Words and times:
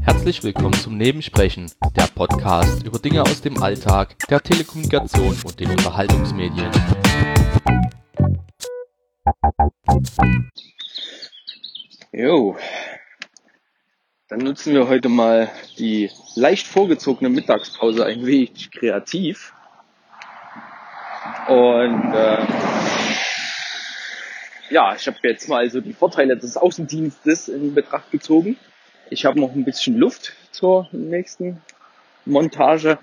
Herzlich 0.00 0.42
willkommen 0.42 0.74
zum 0.74 0.96
Nebensprechen, 0.96 1.70
der 1.96 2.06
Podcast 2.14 2.84
über 2.84 2.98
Dinge 2.98 3.22
aus 3.22 3.40
dem 3.40 3.62
Alltag, 3.62 4.16
der 4.28 4.40
Telekommunikation 4.40 5.36
und 5.44 5.60
den 5.60 5.70
Unterhaltungsmedien. 5.70 6.70
Jo, 12.12 12.56
dann 14.28 14.40
nutzen 14.40 14.74
wir 14.74 14.88
heute 14.88 15.08
mal 15.08 15.50
die 15.78 16.10
leicht 16.36 16.66
vorgezogene 16.66 17.28
Mittagspause 17.28 18.06
ein 18.06 18.24
wenig 18.24 18.70
kreativ. 18.70 19.52
Und 21.48 22.14
äh, 22.14 22.46
ja, 24.72 24.94
ich 24.96 25.06
habe 25.06 25.18
jetzt 25.22 25.48
mal 25.48 25.68
so 25.68 25.80
die 25.80 25.92
Vorteile 25.92 26.36
des 26.36 26.56
Außendienstes 26.56 27.48
in 27.48 27.74
Betracht 27.74 28.10
gezogen. 28.10 28.56
Ich 29.10 29.26
habe 29.26 29.38
noch 29.38 29.54
ein 29.54 29.64
bisschen 29.64 29.98
Luft 29.98 30.32
zur 30.50 30.88
nächsten 30.92 31.60
Montage 32.24 32.98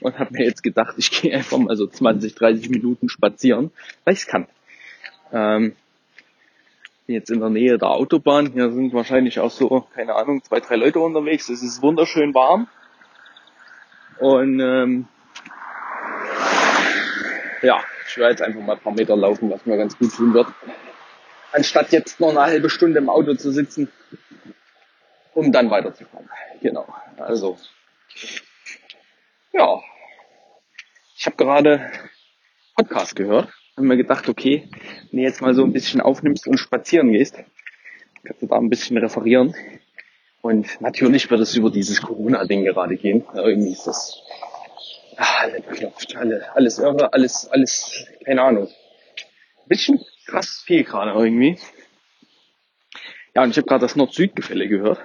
und 0.00 0.18
habe 0.20 0.32
mir 0.34 0.44
jetzt 0.44 0.62
gedacht, 0.62 0.94
ich 0.96 1.10
gehe 1.10 1.34
einfach 1.34 1.58
mal 1.58 1.76
so 1.76 1.88
20, 1.88 2.36
30 2.36 2.70
Minuten 2.70 3.08
spazieren, 3.08 3.72
weil 4.04 4.14
ich 4.14 4.20
es 4.20 4.26
kann. 4.28 4.46
Ähm, 5.32 5.74
jetzt 7.08 7.30
in 7.30 7.40
der 7.40 7.50
Nähe 7.50 7.78
der 7.78 7.90
Autobahn. 7.90 8.52
Hier 8.52 8.70
sind 8.70 8.92
wahrscheinlich 8.92 9.40
auch 9.40 9.50
so, 9.50 9.86
keine 9.94 10.14
Ahnung, 10.14 10.44
zwei, 10.44 10.60
drei 10.60 10.76
Leute 10.76 11.00
unterwegs. 11.00 11.48
Es 11.48 11.62
ist 11.62 11.82
wunderschön 11.82 12.32
warm. 12.32 12.68
Und 14.20 14.60
ähm, 14.60 15.08
ja, 17.62 17.80
ich 18.06 18.16
werde 18.16 18.30
jetzt 18.30 18.42
einfach 18.42 18.60
mal 18.60 18.74
ein 18.74 18.80
paar 18.80 18.92
Meter 18.92 19.16
laufen, 19.16 19.50
was 19.50 19.66
mir 19.66 19.76
ganz 19.76 19.98
gut 19.98 20.14
tun 20.14 20.32
wird. 20.32 20.46
Anstatt 21.52 21.92
jetzt 21.92 22.20
noch 22.20 22.30
eine 22.30 22.42
halbe 22.42 22.70
Stunde 22.70 22.98
im 22.98 23.08
Auto 23.08 23.34
zu 23.34 23.50
sitzen 23.50 23.90
um 25.38 25.52
dann 25.52 25.70
weiterzukommen. 25.70 26.28
Genau. 26.60 26.86
Also, 27.16 27.56
ja. 29.52 29.80
Ich 31.16 31.26
habe 31.26 31.36
gerade 31.36 31.90
Podcast 32.76 33.14
gehört 33.16 33.48
und 33.76 33.86
mir 33.86 33.96
gedacht, 33.96 34.28
okay, 34.28 34.68
wenn 35.10 35.20
du 35.20 35.24
jetzt 35.24 35.40
mal 35.40 35.54
so 35.54 35.64
ein 35.64 35.72
bisschen 35.72 36.00
aufnimmst 36.00 36.46
und 36.48 36.58
spazieren 36.58 37.12
gehst, 37.12 37.36
kannst 38.24 38.42
du 38.42 38.46
da 38.46 38.56
ein 38.56 38.68
bisschen 38.68 38.96
referieren. 38.98 39.54
Und 40.40 40.80
natürlich 40.80 41.30
wird 41.30 41.40
es 41.40 41.54
über 41.54 41.70
dieses 41.70 42.02
Corona-Ding 42.02 42.64
gerade 42.64 42.96
gehen. 42.96 43.24
Ja, 43.34 43.44
irgendwie 43.46 43.72
ist 43.72 43.86
das 43.86 44.20
ah, 45.16 45.42
alle 45.42 45.60
beklopft, 45.60 46.16
alle, 46.16 46.54
alles 46.54 46.78
irre, 46.78 47.12
alles, 47.12 47.48
alles, 47.48 48.06
keine 48.24 48.42
Ahnung. 48.42 48.66
Ein 48.66 49.68
bisschen 49.68 50.00
krass 50.28 50.62
viel 50.64 50.84
gerade 50.84 51.12
irgendwie. 51.12 51.58
Ja, 53.34 53.42
und 53.42 53.50
ich 53.50 53.56
habe 53.56 53.66
gerade 53.66 53.82
das 53.82 53.96
Nord-Süd-Gefälle 53.96 54.68
gehört. 54.68 55.00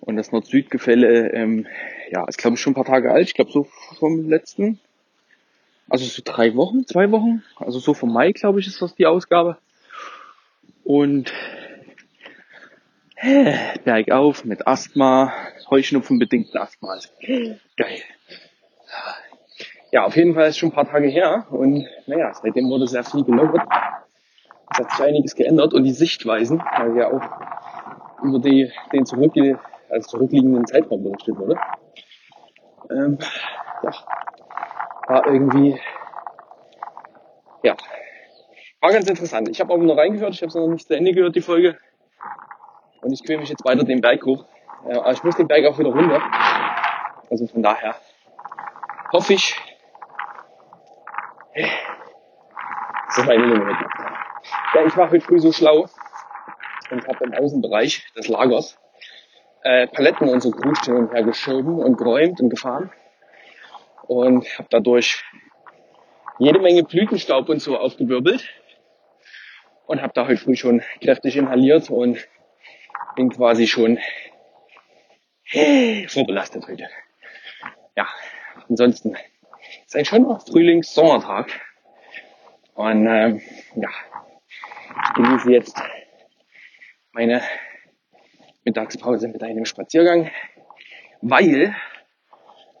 Und 0.00 0.16
das 0.16 0.30
Nord-Süd-Gefälle, 0.30 1.32
ähm, 1.32 1.66
ja, 2.10 2.26
ist 2.28 2.38
glaube 2.38 2.54
ich 2.54 2.60
schon 2.60 2.72
ein 2.72 2.74
paar 2.74 2.84
Tage 2.84 3.10
alt. 3.10 3.28
Ich 3.28 3.34
glaube 3.34 3.50
so 3.50 3.64
vom 3.98 4.28
letzten, 4.28 4.78
also 5.88 6.04
so 6.04 6.22
drei 6.24 6.54
Wochen, 6.54 6.86
zwei 6.86 7.10
Wochen. 7.10 7.42
Also 7.56 7.78
so 7.78 7.94
vom 7.94 8.12
Mai, 8.12 8.32
glaube 8.32 8.60
ich, 8.60 8.66
ist 8.66 8.80
das 8.82 8.94
die 8.94 9.06
Ausgabe. 9.06 9.58
Und 10.84 11.32
äh, 13.16 13.78
bergauf 13.84 14.44
mit 14.44 14.66
Asthma, 14.66 15.32
Heuschnupfen 15.70 16.18
bedingten 16.18 16.60
Asthma. 16.60 16.90
Also, 16.90 17.08
geil. 17.76 18.02
Ja, 19.92 20.04
auf 20.04 20.16
jeden 20.16 20.34
Fall 20.34 20.48
ist 20.48 20.58
schon 20.58 20.68
ein 20.70 20.74
paar 20.74 20.88
Tage 20.88 21.08
her 21.08 21.46
und 21.50 21.86
naja, 22.06 22.34
seitdem 22.34 22.68
wurde 22.68 22.86
sehr 22.86 23.04
viel 23.04 23.24
gelockert. 23.24 23.66
Es 24.70 24.78
hat 24.78 24.90
sich 24.90 25.00
einiges 25.00 25.34
geändert 25.34 25.74
und 25.74 25.84
die 25.84 25.92
Sichtweisen, 25.92 26.62
weil 26.76 26.96
ja 26.96 27.08
auch 27.08 28.24
über 28.24 28.38
die, 28.38 28.72
den 28.92 29.06
zurückge 29.06 29.58
als 29.90 30.08
zurückliegenden 30.08 30.66
Zeitraum 30.66 31.04
berichtet 31.04 31.38
wurde. 31.38 31.56
Ähm, 32.90 33.18
ja, 33.82 33.90
war 35.08 35.26
irgendwie, 35.26 35.80
ja, 37.62 37.76
war 38.80 38.92
ganz 38.92 39.08
interessant. 39.08 39.48
Ich 39.48 39.60
habe 39.60 39.72
auch 39.72 39.78
nur 39.78 39.96
reingehört, 39.96 40.34
ich 40.34 40.42
habe 40.42 40.48
es 40.48 40.54
noch 40.54 40.66
nicht 40.68 40.86
zu 40.86 40.96
Ende 40.96 41.12
gehört, 41.12 41.36
die 41.36 41.40
Folge. 41.40 41.78
Und 43.02 43.12
ich 43.12 43.24
quäle 43.24 43.40
mich 43.40 43.50
jetzt 43.50 43.64
weiter 43.64 43.84
den 43.84 44.00
Berg 44.00 44.24
hoch. 44.24 44.44
Äh, 44.88 44.96
aber 44.96 45.12
ich 45.12 45.22
muss 45.22 45.36
den 45.36 45.48
Berg 45.48 45.64
auch 45.66 45.78
wieder 45.78 45.90
runter. 45.90 46.20
Also 47.30 47.46
von 47.46 47.62
daher 47.62 47.96
hoffe 49.12 49.34
ich, 49.34 49.56
das 51.54 53.18
ist 53.18 53.26
meine 53.26 53.46
Lunge 53.46 53.76
Ja, 54.76 54.84
ich 54.84 54.94
war 54.94 55.10
heute 55.10 55.24
früh 55.24 55.38
so 55.38 55.52
schlau 55.52 55.88
und 56.90 57.08
habe 57.08 57.24
im 57.24 57.32
Außenbereich 57.32 58.12
des 58.14 58.28
Lagers 58.28 58.78
äh, 59.62 59.86
Paletten 59.86 60.28
und 60.28 60.42
so 60.42 60.50
Grut 60.50 60.84
hin 60.84 60.96
und 60.96 61.96
geräumt 61.96 62.40
und 62.42 62.50
gefahren 62.50 62.92
und 64.06 64.46
habe 64.58 64.68
dadurch 64.68 65.24
jede 66.38 66.58
Menge 66.58 66.82
Blütenstaub 66.84 67.48
und 67.48 67.60
so 67.60 67.78
aufgewirbelt 67.78 68.50
und 69.86 70.02
habe 70.02 70.12
da 70.14 70.28
heute 70.28 70.36
früh 70.36 70.56
schon 70.56 70.82
kräftig 71.00 71.38
inhaliert 71.38 71.88
und 71.88 72.28
bin 73.14 73.30
quasi 73.30 73.66
schon 73.66 73.98
vorbelastet 76.08 76.68
heute. 76.68 76.86
Ja, 77.96 78.06
ansonsten 78.68 79.16
ist 79.86 79.96
ein 79.96 80.04
schöner 80.04 80.38
Frühlings-Sommertag 80.38 81.62
und 82.74 83.06
ähm, 83.06 83.40
ja, 83.74 83.88
genieße 85.16 85.50
jetzt 85.50 85.82
meine 87.12 87.42
Mittagspause 88.64 89.28
mit 89.28 89.42
einem 89.42 89.64
Spaziergang, 89.64 90.30
weil 91.22 91.74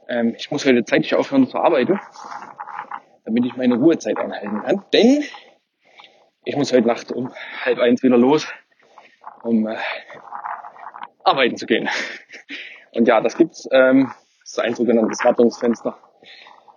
ähm, 0.08 0.34
ich 0.36 0.50
muss 0.50 0.66
heute 0.66 0.84
zeitlich 0.84 1.14
aufhören 1.14 1.46
zu 1.48 1.56
arbeiten, 1.56 1.98
damit 3.24 3.46
ich 3.46 3.56
meine 3.56 3.76
Ruhezeit 3.76 4.18
einhalten 4.18 4.62
kann. 4.62 4.84
Denn 4.92 5.24
ich 6.44 6.56
muss 6.56 6.72
heute 6.72 6.86
Nacht 6.86 7.10
um 7.10 7.32
halb 7.64 7.78
eins 7.78 8.02
wieder 8.02 8.18
los, 8.18 8.46
um 9.42 9.66
äh, 9.66 9.78
arbeiten 11.24 11.56
zu 11.56 11.64
gehen. 11.64 11.88
Und 12.92 13.08
ja, 13.08 13.22
das 13.22 13.36
gibt's. 13.36 13.66
Ähm, 13.72 14.12
das 14.40 14.52
ist 14.52 14.60
ein 14.60 14.74
sogenanntes 14.74 15.24
Wartungsfenster. 15.24 15.98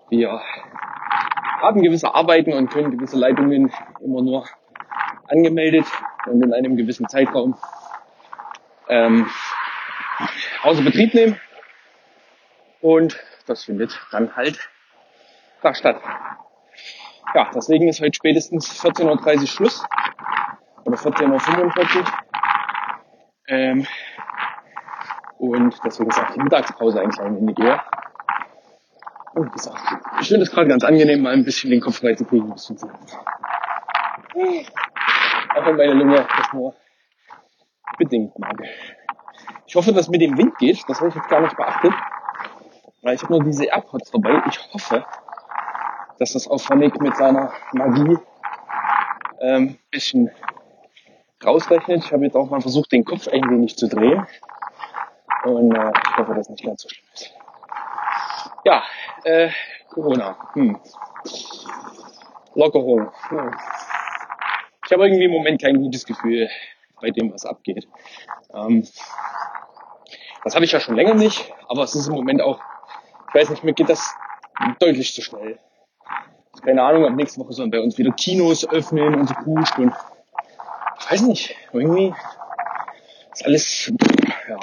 Wir 0.10 0.42
haben 1.62 1.82
gewisse 1.82 2.16
Arbeiten 2.16 2.54
und 2.54 2.72
können 2.72 2.92
gewisse 2.92 3.18
Leitungen 3.18 3.72
immer 4.02 4.22
nur 4.22 4.48
angemeldet 5.30 5.86
und 6.26 6.44
in 6.44 6.54
einem 6.54 6.76
gewissen 6.76 7.08
Zeitraum 7.08 7.58
ähm, 8.88 9.30
außer 10.64 10.82
Betrieb 10.82 11.14
nehmen. 11.14 11.40
Und 12.82 13.20
das 13.46 13.64
findet 13.66 14.00
dann 14.12 14.36
halt 14.36 14.70
da 15.62 15.74
statt. 15.74 16.02
Ja, 17.36 17.52
deswegen 17.54 17.88
ist 17.88 18.02
heute 18.02 18.16
spätestens 18.16 18.84
14.30 18.84 19.42
Uhr 19.42 19.48
Schluss. 19.48 19.86
Oder 20.86 20.98
14.45 20.98 21.98
Uhr. 21.98 22.06
Ähm, 23.48 23.88
und 25.38 25.76
deswegen 25.84 26.10
ist 26.10 26.20
auch 26.20 26.32
die 26.32 26.40
Mittagspause 26.40 27.02
eigentlich 27.02 27.20
ein 27.20 27.36
wenig 27.38 27.60
eher. 27.60 27.84
Und 29.34 29.48
wie 29.48 29.52
gesagt, 29.52 29.80
ich 30.22 30.28
finde 30.28 30.44
es 30.44 30.52
gerade 30.52 30.68
ganz 30.68 30.84
angenehm, 30.84 31.22
mal 31.22 31.34
ein 31.34 31.46
bisschen 31.46 31.70
den 31.70 31.82
Kopf 31.82 32.00
frei 32.00 32.16
zu 32.16 32.26
kriegen. 32.26 32.54
Auch 35.56 35.66
wenn 35.66 35.76
meine 35.76 35.94
Lunge 35.94 36.28
das 36.38 36.54
nur 36.54 36.76
bedingt 37.98 38.38
mag. 38.40 38.56
Ich 39.66 39.76
hoffe, 39.76 39.94
dass 39.94 40.10
mit 40.10 40.22
dem 40.22 40.38
Wind 40.38 40.58
geht. 40.58 40.84
Das 40.88 41.00
habe 41.00 41.10
ich 41.10 41.16
jetzt 41.16 41.30
gar 41.30 41.42
nicht 41.42 41.56
beachtet. 41.56 41.94
Weil 43.02 43.16
ich 43.16 43.24
habe 43.24 43.34
nur 43.34 43.44
diese 43.44 43.66
AirPods 43.66 44.12
dabei. 44.12 44.42
Ich 44.48 44.60
hoffe, 44.74 45.06
dass 46.18 46.34
das 46.34 46.48
auch 46.48 46.60
Phonic 46.60 47.00
mit 47.02 47.16
seiner 47.16 47.54
Magie 47.72 48.18
ähm, 49.40 49.78
bisschen 49.92 50.32
rausrechnet. 51.46 52.04
Ich 52.06 52.12
habe 52.12 52.26
jetzt 52.26 52.36
auch 52.36 52.50
mal 52.50 52.62
versucht, 52.62 52.92
den 52.92 53.06
Kopf 53.06 53.28
ein 53.28 53.50
wenig 53.50 53.78
zu 53.78 53.88
drehen. 53.88 54.26
Und 55.46 55.74
äh, 55.74 55.92
ich 56.04 56.18
hoffe, 56.18 56.34
dass 56.34 56.50
nicht 56.50 56.66
ganz 56.66 56.82
so 56.82 56.90
schlimm 56.90 57.06
ist. 57.14 57.34
Ja, 58.66 58.84
äh, 59.24 59.50
Corona. 59.90 60.36
Hm. 60.54 60.80
Lockerung. 62.56 63.12
Hm. 63.30 63.52
Ich 64.90 64.94
habe 64.94 65.06
irgendwie 65.06 65.26
im 65.26 65.32
Moment 65.32 65.62
kein 65.62 65.78
gutes 65.78 66.04
Gefühl 66.04 66.50
bei 67.00 67.12
dem, 67.12 67.32
was 67.32 67.46
abgeht. 67.46 67.88
Ähm, 68.52 68.88
das 70.44 70.56
habe 70.56 70.66
ich 70.66 70.72
ja 70.72 70.80
schon 70.80 70.96
länger 70.96 71.14
nicht, 71.14 71.54
aber 71.68 71.84
es 71.84 71.94
ist 71.94 72.08
im 72.08 72.16
Moment 72.16 72.42
auch, 72.42 72.60
ich 73.28 73.36
weiß 73.36 73.52
nicht, 73.52 73.64
mir 73.64 73.74
geht 73.74 73.88
das 73.88 74.16
deutlich 74.80 75.14
zu 75.14 75.22
schnell. 75.22 75.60
Keine 76.64 76.82
Ahnung, 76.82 77.06
ab 77.06 77.14
nächste 77.14 77.40
Woche 77.40 77.54
sollen 77.54 77.70
bei 77.70 77.80
uns 77.80 78.00
wieder 78.00 78.12
Kinos 78.14 78.68
öffnen 78.68 79.14
und 79.14 79.28
so 79.28 79.36
Kuhst 79.36 79.78
und 79.78 79.94
ich 81.00 81.12
weiß 81.12 81.22
nicht, 81.22 81.56
irgendwie 81.72 82.12
ist 83.32 83.46
alles 83.46 83.94
ja, 84.48 84.58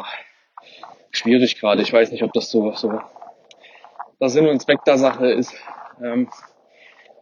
schwierig 1.12 1.60
gerade. 1.60 1.82
Ich 1.82 1.92
weiß 1.92 2.10
nicht, 2.10 2.24
ob 2.24 2.32
das 2.32 2.50
so, 2.50 2.72
so 2.72 3.00
der 4.20 4.28
Sinn 4.28 4.48
und 4.48 4.60
Zweck 4.60 4.84
der 4.84 4.98
Sache 4.98 5.30
ist. 5.30 5.54
Ähm, 6.02 6.28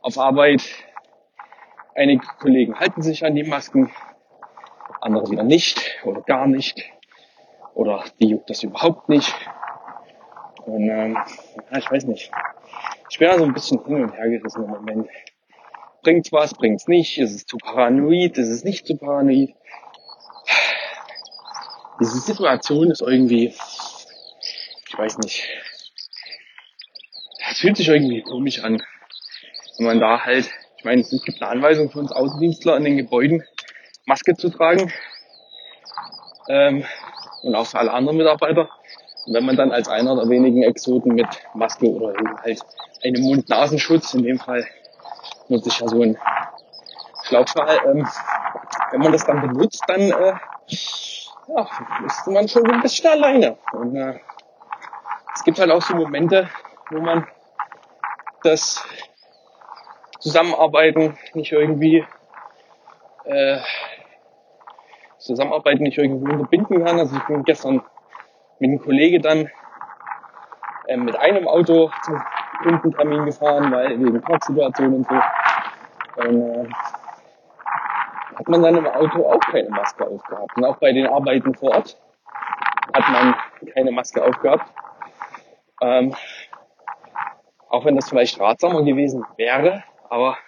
auf 0.00 0.16
Arbeit, 0.16 0.62
einige 1.94 2.26
Kollegen 2.38 2.78
halten 2.78 3.02
sich 3.02 3.24
an 3.24 3.34
die 3.34 3.44
Masken, 3.44 3.90
andere 5.00 5.30
wieder 5.30 5.44
nicht 5.44 5.98
oder 6.04 6.22
gar 6.22 6.46
nicht 6.46 6.82
oder 7.74 8.04
die 8.20 8.28
juckt 8.28 8.50
das 8.50 8.62
überhaupt 8.62 9.08
nicht. 9.08 9.34
Und 10.64 10.88
ähm, 10.88 11.18
ja, 11.70 11.78
ich 11.78 11.90
weiß 11.90 12.04
nicht. 12.04 12.30
Ich 13.10 13.18
bin 13.18 13.28
da 13.28 13.38
so 13.38 13.44
ein 13.44 13.52
bisschen 13.52 13.84
hin 13.84 14.02
und 14.02 14.12
her 14.12 14.28
gerissen 14.28 14.64
im 14.64 14.70
Moment. 14.70 15.08
Bringt's 16.02 16.32
was, 16.32 16.54
bringt's 16.54 16.88
nicht? 16.88 17.18
Ist 17.18 17.34
es 17.34 17.46
zu 17.46 17.58
paranoid? 17.58 18.38
Ist 18.38 18.48
es 18.48 18.64
nicht 18.64 18.86
zu 18.86 18.96
paranoid? 18.96 19.54
Diese 22.00 22.18
Situation 22.18 22.90
ist 22.90 23.02
irgendwie, 23.02 23.54
ich 24.88 24.98
weiß 24.98 25.18
nicht, 25.18 25.46
es 27.50 27.58
fühlt 27.60 27.76
sich 27.76 27.88
irgendwie 27.88 28.22
komisch 28.22 28.64
an. 28.64 28.82
Wenn 29.78 29.86
man 29.86 30.00
da 30.00 30.24
halt, 30.24 30.50
ich 30.84 30.86
meine, 30.86 31.00
es 31.00 31.22
gibt 31.24 31.40
eine 31.40 31.50
Anweisung 31.50 31.88
für 31.88 31.98
uns 31.98 32.12
Außendienstler 32.12 32.76
in 32.76 32.84
den 32.84 32.98
Gebäuden, 32.98 33.42
Maske 34.04 34.36
zu 34.36 34.50
tragen. 34.50 34.92
Ähm, 36.46 36.84
und 37.42 37.54
auch 37.54 37.64
für 37.64 37.78
alle 37.78 37.90
anderen 37.90 38.18
Mitarbeiter. 38.18 38.68
Und 39.24 39.32
wenn 39.32 39.46
man 39.46 39.56
dann 39.56 39.72
als 39.72 39.88
einer 39.88 40.14
der 40.14 40.28
wenigen 40.28 40.62
Exoten 40.62 41.14
mit 41.14 41.26
Maske 41.54 41.90
oder 41.90 42.12
halt 42.42 42.60
einem 43.02 43.22
Mund-Nasenschutz, 43.22 44.12
in 44.12 44.24
dem 44.24 44.38
Fall 44.38 44.66
nutze 45.48 45.70
ich 45.70 45.80
ja 45.80 45.88
so 45.88 46.02
ein 46.02 46.18
Schlauchschal, 47.22 47.78
ähm, 47.86 48.06
wenn 48.90 49.00
man 49.00 49.12
das 49.12 49.24
dann 49.24 49.40
benutzt, 49.40 49.82
dann 49.86 50.00
äh, 50.02 50.34
ja, 50.68 51.68
ist 52.04 52.26
man 52.26 52.46
schon 52.46 52.70
ein 52.70 52.82
bisschen 52.82 53.08
alleine. 53.08 53.56
Und 53.72 53.96
äh, 53.96 54.20
es 55.34 55.44
gibt 55.44 55.58
halt 55.58 55.70
auch 55.70 55.80
so 55.80 55.96
Momente, 55.96 56.50
wo 56.90 57.00
man 57.00 57.26
das 58.42 58.84
Zusammenarbeiten 60.24 61.18
nicht 61.34 61.52
irgendwie 61.52 62.02
äh, 63.24 63.58
Zusammenarbeiten 65.18 65.82
nicht 65.82 65.98
irgendwie 65.98 66.32
unterbinden 66.32 66.82
kann. 66.82 66.98
Also 66.98 67.14
ich 67.14 67.22
bin 67.24 67.42
gestern 67.42 67.82
mit 68.58 68.70
einem 68.70 68.78
Kollege 68.80 69.20
dann 69.20 69.50
äh, 70.86 70.96
mit 70.96 71.14
einem 71.16 71.46
Auto 71.46 71.90
zum 72.02 72.22
Kundentermin 72.62 73.26
gefahren, 73.26 73.70
weil 73.70 74.00
wegen 74.00 74.22
Parksituation 74.22 74.94
und 74.94 75.06
so. 75.06 76.26
Und, 76.26 76.40
äh, 76.40 76.68
hat 78.36 78.48
man 78.48 78.62
dann 78.62 78.76
im 78.76 78.86
Auto 78.86 79.28
auch 79.28 79.40
keine 79.40 79.68
Maske 79.68 80.06
aufgehabt. 80.06 80.56
Und 80.56 80.64
auch 80.64 80.78
bei 80.78 80.92
den 80.92 81.06
Arbeiten 81.06 81.54
vor 81.54 81.72
Ort 81.72 81.98
hat 82.94 83.08
man 83.10 83.34
keine 83.74 83.92
Maske 83.92 84.24
aufgehabt. 84.24 84.72
Ähm, 85.82 86.14
auch 87.68 87.84
wenn 87.84 87.94
das 87.96 88.08
vielleicht 88.08 88.40
ratsamer 88.40 88.82
gewesen 88.84 89.26
wäre, 89.36 89.84
aber 90.08 90.38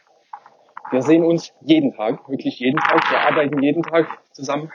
wir 0.90 1.02
sehen 1.02 1.24
uns 1.24 1.52
jeden 1.62 1.94
Tag, 1.94 2.28
wirklich 2.28 2.58
jeden 2.60 2.78
Tag. 2.78 3.10
Wir 3.10 3.20
arbeiten 3.20 3.60
jeden 3.62 3.82
Tag 3.82 4.06
zusammen. 4.32 4.72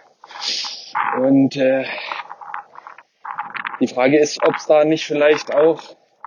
Und 1.17 1.55
äh, 1.55 1.85
die 3.79 3.87
Frage 3.87 4.19
ist, 4.19 4.43
ob 4.43 4.55
es 4.55 4.65
da 4.65 4.83
nicht 4.83 5.05
vielleicht 5.05 5.53
auch, 5.53 5.81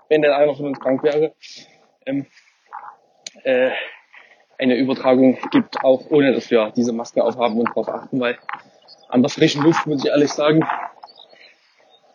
wenn 0.09 0.23
denn 0.23 0.33
einer 0.33 0.55
von 0.55 0.67
uns 0.67 0.81
krank 0.81 1.03
wäre, 1.03 1.35
ähm, 2.07 2.27
äh, 3.43 3.71
eine 4.59 4.77
Übertragung 4.77 5.39
gibt, 5.51 5.85
auch 5.85 6.11
ohne 6.11 6.33
dass 6.33 6.51
wir 6.51 6.73
diese 6.77 6.93
Maske 6.93 7.23
aufhaben 7.23 7.59
und 7.59 7.69
darauf 7.69 7.89
achten, 7.89 8.21
weil 8.21 8.39
an 9.09 9.23
der 9.23 9.31
frischen 9.31 9.63
Luft, 9.63 9.87
muss 9.87 10.05
ich 10.05 10.11
ehrlich 10.11 10.33
sagen, 10.33 10.67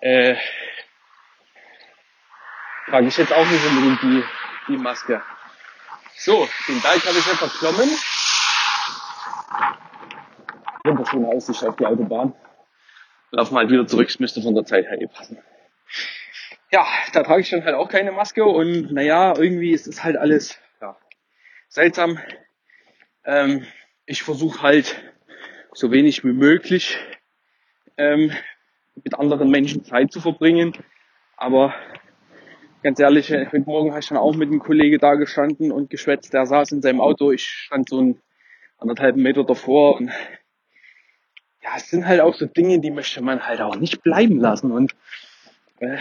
äh, 0.02 0.36
trage 2.88 3.08
ich 3.08 3.18
jetzt 3.18 3.34
auch 3.34 3.46
nicht 3.46 3.66
unbedingt 3.66 4.02
die, 4.02 4.24
die 4.70 4.78
Maske. 4.78 5.22
So, 6.22 6.50
den 6.68 6.82
Teig 6.82 7.06
habe 7.06 7.18
ich 7.18 7.26
ja 7.26 7.34
verklommen. 7.34 7.90
Wunderschöne 10.84 11.28
Aussicht 11.30 11.64
auf 11.64 11.78
die 11.78 11.86
Autobahn. 11.86 12.34
Lauf 13.32 13.52
mal 13.52 13.70
wieder 13.70 13.88
zurück, 13.88 14.10
es 14.10 14.20
müsste 14.20 14.42
von 14.42 14.54
der 14.54 14.66
Zeit 14.66 14.86
her 14.88 15.00
eh 15.02 15.08
passen. 15.08 15.42
Ja, 16.72 16.86
da 17.14 17.24
trage 17.24 17.40
ich 17.40 17.50
dann 17.50 17.64
halt 17.64 17.76
auch 17.76 17.88
keine 17.88 18.12
Maske 18.12 18.44
und 18.44 18.92
naja, 18.92 19.34
irgendwie 19.38 19.72
ist 19.72 19.88
es 19.88 20.04
halt 20.04 20.18
alles 20.18 20.60
ja, 20.82 20.98
seltsam. 21.70 22.20
Ähm, 23.24 23.66
ich 24.06 24.22
versuche 24.24 24.62
halt 24.62 25.02
so 25.72 25.90
wenig 25.90 26.26
wie 26.26 26.34
möglich 26.34 27.00
ähm, 27.96 28.34
mit 29.02 29.18
anderen 29.18 29.50
Menschen 29.50 29.86
Zeit 29.86 30.12
zu 30.12 30.20
verbringen. 30.20 30.74
Aber 31.38 31.74
ganz 32.82 33.00
ehrlich, 33.00 33.32
heute 33.32 33.60
Morgen 33.60 33.92
habe 33.92 34.00
ich 34.00 34.08
dann 34.08 34.18
auch 34.18 34.36
mit 34.36 34.50
einem 34.50 34.60
Kollege 34.60 34.98
da 34.98 35.16
gestanden 35.16 35.72
und 35.72 35.90
geschwätzt. 35.90 36.34
Der 36.34 36.46
saß 36.46 36.72
in 36.72 36.82
seinem 36.82 37.02
Auto. 37.02 37.32
Ich 37.32 37.46
stand 37.46 37.90
so 37.90 38.00
einen 38.00 38.22
anderthalb 38.78 39.16
Meter 39.16 39.44
davor 39.44 39.98
und 39.98 40.12
ja, 41.62 41.70
es 41.76 41.90
sind 41.90 42.08
halt 42.08 42.22
auch 42.22 42.34
so 42.36 42.46
Dinge, 42.46 42.80
die 42.80 42.92
möchte 42.92 43.22
man 43.22 43.46
halt 43.46 43.60
auch 43.60 43.76
nicht 43.76 44.02
bleiben 44.02 44.40
lassen. 44.40 44.72
Und 44.72 44.96
äh, 45.80 45.98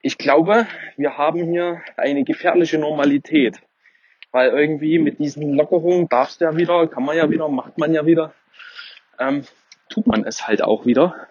ich 0.00 0.18
glaube, 0.18 0.66
wir 0.96 1.16
haben 1.16 1.44
hier 1.50 1.82
eine 1.96 2.24
gefährliche 2.24 2.78
Normalität. 2.78 3.60
Weil 4.32 4.50
irgendwie 4.50 4.98
mit 4.98 5.20
diesen 5.20 5.54
Lockerungen 5.54 6.08
darfst 6.08 6.40
du 6.40 6.46
ja 6.46 6.56
wieder, 6.56 6.88
kann 6.88 7.04
man 7.04 7.16
ja 7.16 7.30
wieder, 7.30 7.48
macht 7.48 7.78
man 7.78 7.94
ja 7.94 8.04
wieder, 8.04 8.34
ähm, 9.20 9.44
tut 9.88 10.06
man 10.06 10.24
es 10.24 10.46
halt 10.46 10.62
auch 10.62 10.84
wieder 10.84 11.28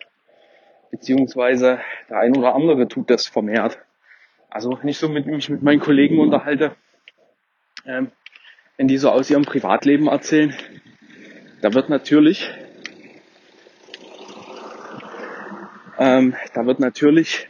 beziehungsweise 0.96 1.80
der 2.10 2.20
ein 2.20 2.38
oder 2.38 2.56
andere 2.56 2.88
tut 2.88 3.10
das 3.10 3.28
vermehrt. 3.28 3.78
Also 4.50 4.80
wenn 4.80 4.88
ich 4.88 4.98
so 4.98 5.10
mit 5.10 5.26
mich 5.26 5.50
mit 5.50 5.62
meinen 5.62 5.82
Kollegen 5.82 6.20
unterhalte, 6.20 6.76
ähm, 7.86 8.12
wenn 8.78 8.88
die 8.88 8.98
so 8.98 9.10
aus 9.10 9.30
ihrem 9.30 9.44
Privatleben 9.44 10.08
erzählen, 10.08 10.56
da 11.62 11.74
wird 11.74 11.90
natürlich, 11.90 12.50
ähm, 16.00 16.36
da 16.54 16.66
wird 16.66 16.80
natürlich 16.80 17.50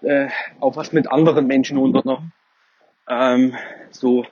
äh, 0.00 0.28
auch 0.60 0.76
was 0.76 0.92
mit 0.92 1.10
anderen 1.10 1.46
Menschen 1.46 1.76
unternommen, 1.76 2.32
ähm, 3.08 3.54
so 3.90 4.24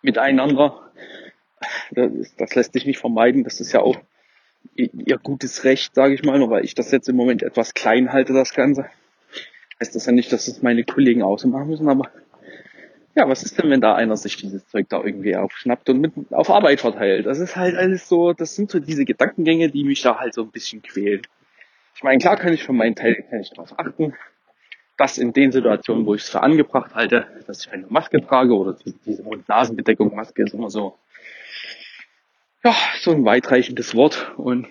miteinander. 0.00 0.80
Das, 1.90 2.36
das 2.36 2.54
lässt 2.54 2.72
sich 2.72 2.86
nicht 2.86 2.98
vermeiden. 2.98 3.42
Das 3.42 3.60
ist 3.60 3.72
ja 3.72 3.80
auch 3.80 3.96
ihr 4.74 5.18
gutes 5.18 5.64
Recht, 5.64 5.94
sage 5.94 6.14
ich 6.14 6.22
mal, 6.22 6.38
nur 6.38 6.50
weil 6.50 6.64
ich 6.64 6.74
das 6.74 6.90
jetzt 6.90 7.08
im 7.08 7.16
Moment 7.16 7.42
etwas 7.42 7.74
klein 7.74 8.12
halte, 8.12 8.32
das 8.32 8.54
Ganze. 8.54 8.86
Heißt 9.80 9.94
das 9.94 10.06
ja 10.06 10.12
nicht, 10.12 10.32
dass 10.32 10.48
es 10.48 10.62
meine 10.62 10.84
Kollegen 10.84 11.22
auch 11.22 11.38
so 11.38 11.48
machen 11.48 11.68
müssen, 11.68 11.88
aber 11.88 12.10
ja, 13.14 13.28
was 13.28 13.42
ist 13.42 13.58
denn, 13.58 13.70
wenn 13.70 13.80
da 13.80 13.94
einer 13.94 14.16
sich 14.16 14.36
dieses 14.36 14.66
Zeug 14.68 14.86
da 14.88 15.02
irgendwie 15.02 15.36
aufschnappt 15.36 15.90
und 15.90 16.00
mit 16.00 16.12
auf 16.30 16.48
Arbeit 16.48 16.80
verteilt? 16.80 17.26
Das 17.26 17.40
ist 17.40 17.56
halt 17.56 17.76
alles 17.76 18.08
so, 18.08 18.32
das 18.32 18.56
sind 18.56 18.70
so 18.70 18.78
diese 18.78 19.04
Gedankengänge, 19.04 19.70
die 19.70 19.84
mich 19.84 20.00
da 20.00 20.18
halt 20.18 20.32
so 20.32 20.42
ein 20.42 20.50
bisschen 20.50 20.80
quälen. 20.82 21.22
Ich 21.94 22.02
meine, 22.02 22.18
klar 22.18 22.36
kann 22.36 22.54
ich 22.54 22.62
für 22.62 22.72
meinen 22.72 22.94
Teil 22.94 23.22
kann 23.28 23.40
ich 23.40 23.50
darauf 23.50 23.78
achten, 23.78 24.14
dass 24.96 25.18
in 25.18 25.34
den 25.34 25.52
Situationen, 25.52 26.06
wo 26.06 26.14
ich 26.14 26.22
es 26.22 26.30
für 26.30 26.42
angebracht 26.42 26.94
halte, 26.94 27.26
dass 27.46 27.66
ich 27.66 27.72
eine 27.72 27.86
Maske 27.88 28.24
trage 28.24 28.54
oder 28.56 28.76
diese 29.04 29.22
Mund-Nasen-Bedeckung 29.24 30.14
Maske 30.14 30.44
ist 30.44 30.54
immer 30.54 30.70
so 30.70 30.96
ja, 32.64 32.74
so 33.00 33.10
ein 33.10 33.24
weitreichendes 33.24 33.94
Wort 33.94 34.32
und 34.36 34.68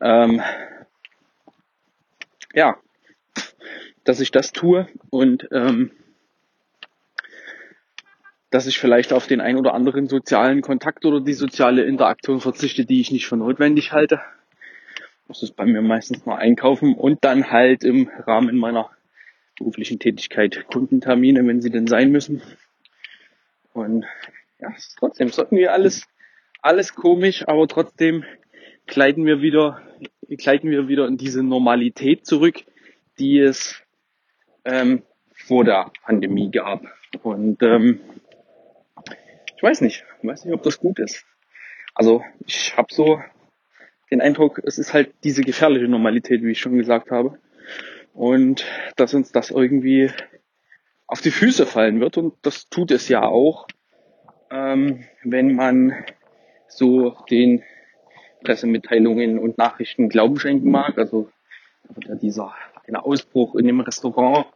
ähm, 0.00 0.42
ja, 2.54 2.76
dass 4.04 4.20
ich 4.20 4.30
das 4.30 4.52
tue 4.52 4.88
und 5.10 5.48
ähm, 5.52 5.90
dass 8.50 8.66
ich 8.66 8.78
vielleicht 8.78 9.12
auf 9.12 9.26
den 9.26 9.40
ein 9.40 9.56
oder 9.56 9.74
anderen 9.74 10.08
sozialen 10.08 10.62
Kontakt 10.62 11.04
oder 11.04 11.20
die 11.20 11.34
soziale 11.34 11.82
Interaktion 11.82 12.40
verzichte, 12.40 12.86
die 12.86 13.00
ich 13.00 13.10
nicht 13.10 13.26
für 13.26 13.36
notwendig 13.36 13.92
halte. 13.92 14.20
Das 15.28 15.42
ist 15.42 15.56
bei 15.56 15.66
mir 15.66 15.82
meistens 15.82 16.24
nur 16.24 16.38
einkaufen 16.38 16.94
und 16.94 17.22
dann 17.22 17.50
halt 17.50 17.84
im 17.84 18.08
Rahmen 18.26 18.56
meiner 18.56 18.90
beruflichen 19.58 19.98
Tätigkeit 19.98 20.66
Kundentermine, 20.68 21.46
wenn 21.46 21.60
sie 21.60 21.70
denn 21.70 21.86
sein 21.86 22.10
müssen. 22.10 22.40
Und 23.74 24.06
ja, 24.58 24.72
trotzdem 24.98 25.28
sollten 25.28 25.56
wir 25.56 25.72
alles 25.72 26.06
alles 26.62 26.94
komisch, 26.94 27.46
aber 27.46 27.66
trotzdem 27.68 28.24
gleiten 28.86 29.26
wir 29.26 29.40
wieder, 29.40 29.82
gleiten 30.28 30.70
wir 30.70 30.88
wieder 30.88 31.06
in 31.06 31.16
diese 31.16 31.42
Normalität 31.42 32.26
zurück, 32.26 32.64
die 33.18 33.38
es 33.38 33.82
ähm, 34.64 35.02
vor 35.32 35.64
der 35.64 35.90
Pandemie 36.02 36.50
gab. 36.50 36.84
Und 37.22 37.62
ähm, 37.62 38.00
ich 39.56 39.62
weiß 39.62 39.80
nicht, 39.80 40.04
ich 40.22 40.28
weiß 40.28 40.44
nicht, 40.44 40.54
ob 40.54 40.62
das 40.62 40.78
gut 40.78 40.98
ist. 40.98 41.24
Also 41.94 42.22
ich 42.46 42.76
habe 42.76 42.92
so 42.92 43.20
den 44.10 44.20
Eindruck, 44.20 44.60
es 44.64 44.78
ist 44.78 44.94
halt 44.94 45.12
diese 45.24 45.42
gefährliche 45.42 45.88
Normalität, 45.88 46.42
wie 46.42 46.52
ich 46.52 46.60
schon 46.60 46.78
gesagt 46.78 47.10
habe. 47.10 47.38
Und 48.14 48.64
dass 48.96 49.14
uns 49.14 49.32
das 49.32 49.50
irgendwie 49.50 50.10
auf 51.06 51.20
die 51.20 51.30
Füße 51.30 51.66
fallen 51.66 52.00
wird. 52.00 52.16
Und 52.16 52.34
das 52.42 52.68
tut 52.68 52.90
es 52.90 53.08
ja 53.08 53.22
auch, 53.22 53.66
ähm, 54.50 55.04
wenn 55.24 55.54
man 55.54 56.04
so 56.68 57.16
den 57.30 57.62
Pressemitteilungen 58.44 59.38
und 59.38 59.58
Nachrichten 59.58 60.08
Glauben 60.08 60.38
schenken 60.38 60.70
mag. 60.70 60.98
Also 60.98 61.30
wird 61.88 62.06
ja 62.06 62.14
dieser 62.14 62.54
eine 62.86 63.04
Ausbruch 63.04 63.54
in 63.54 63.66
dem 63.66 63.80
Restaurant 63.80 64.46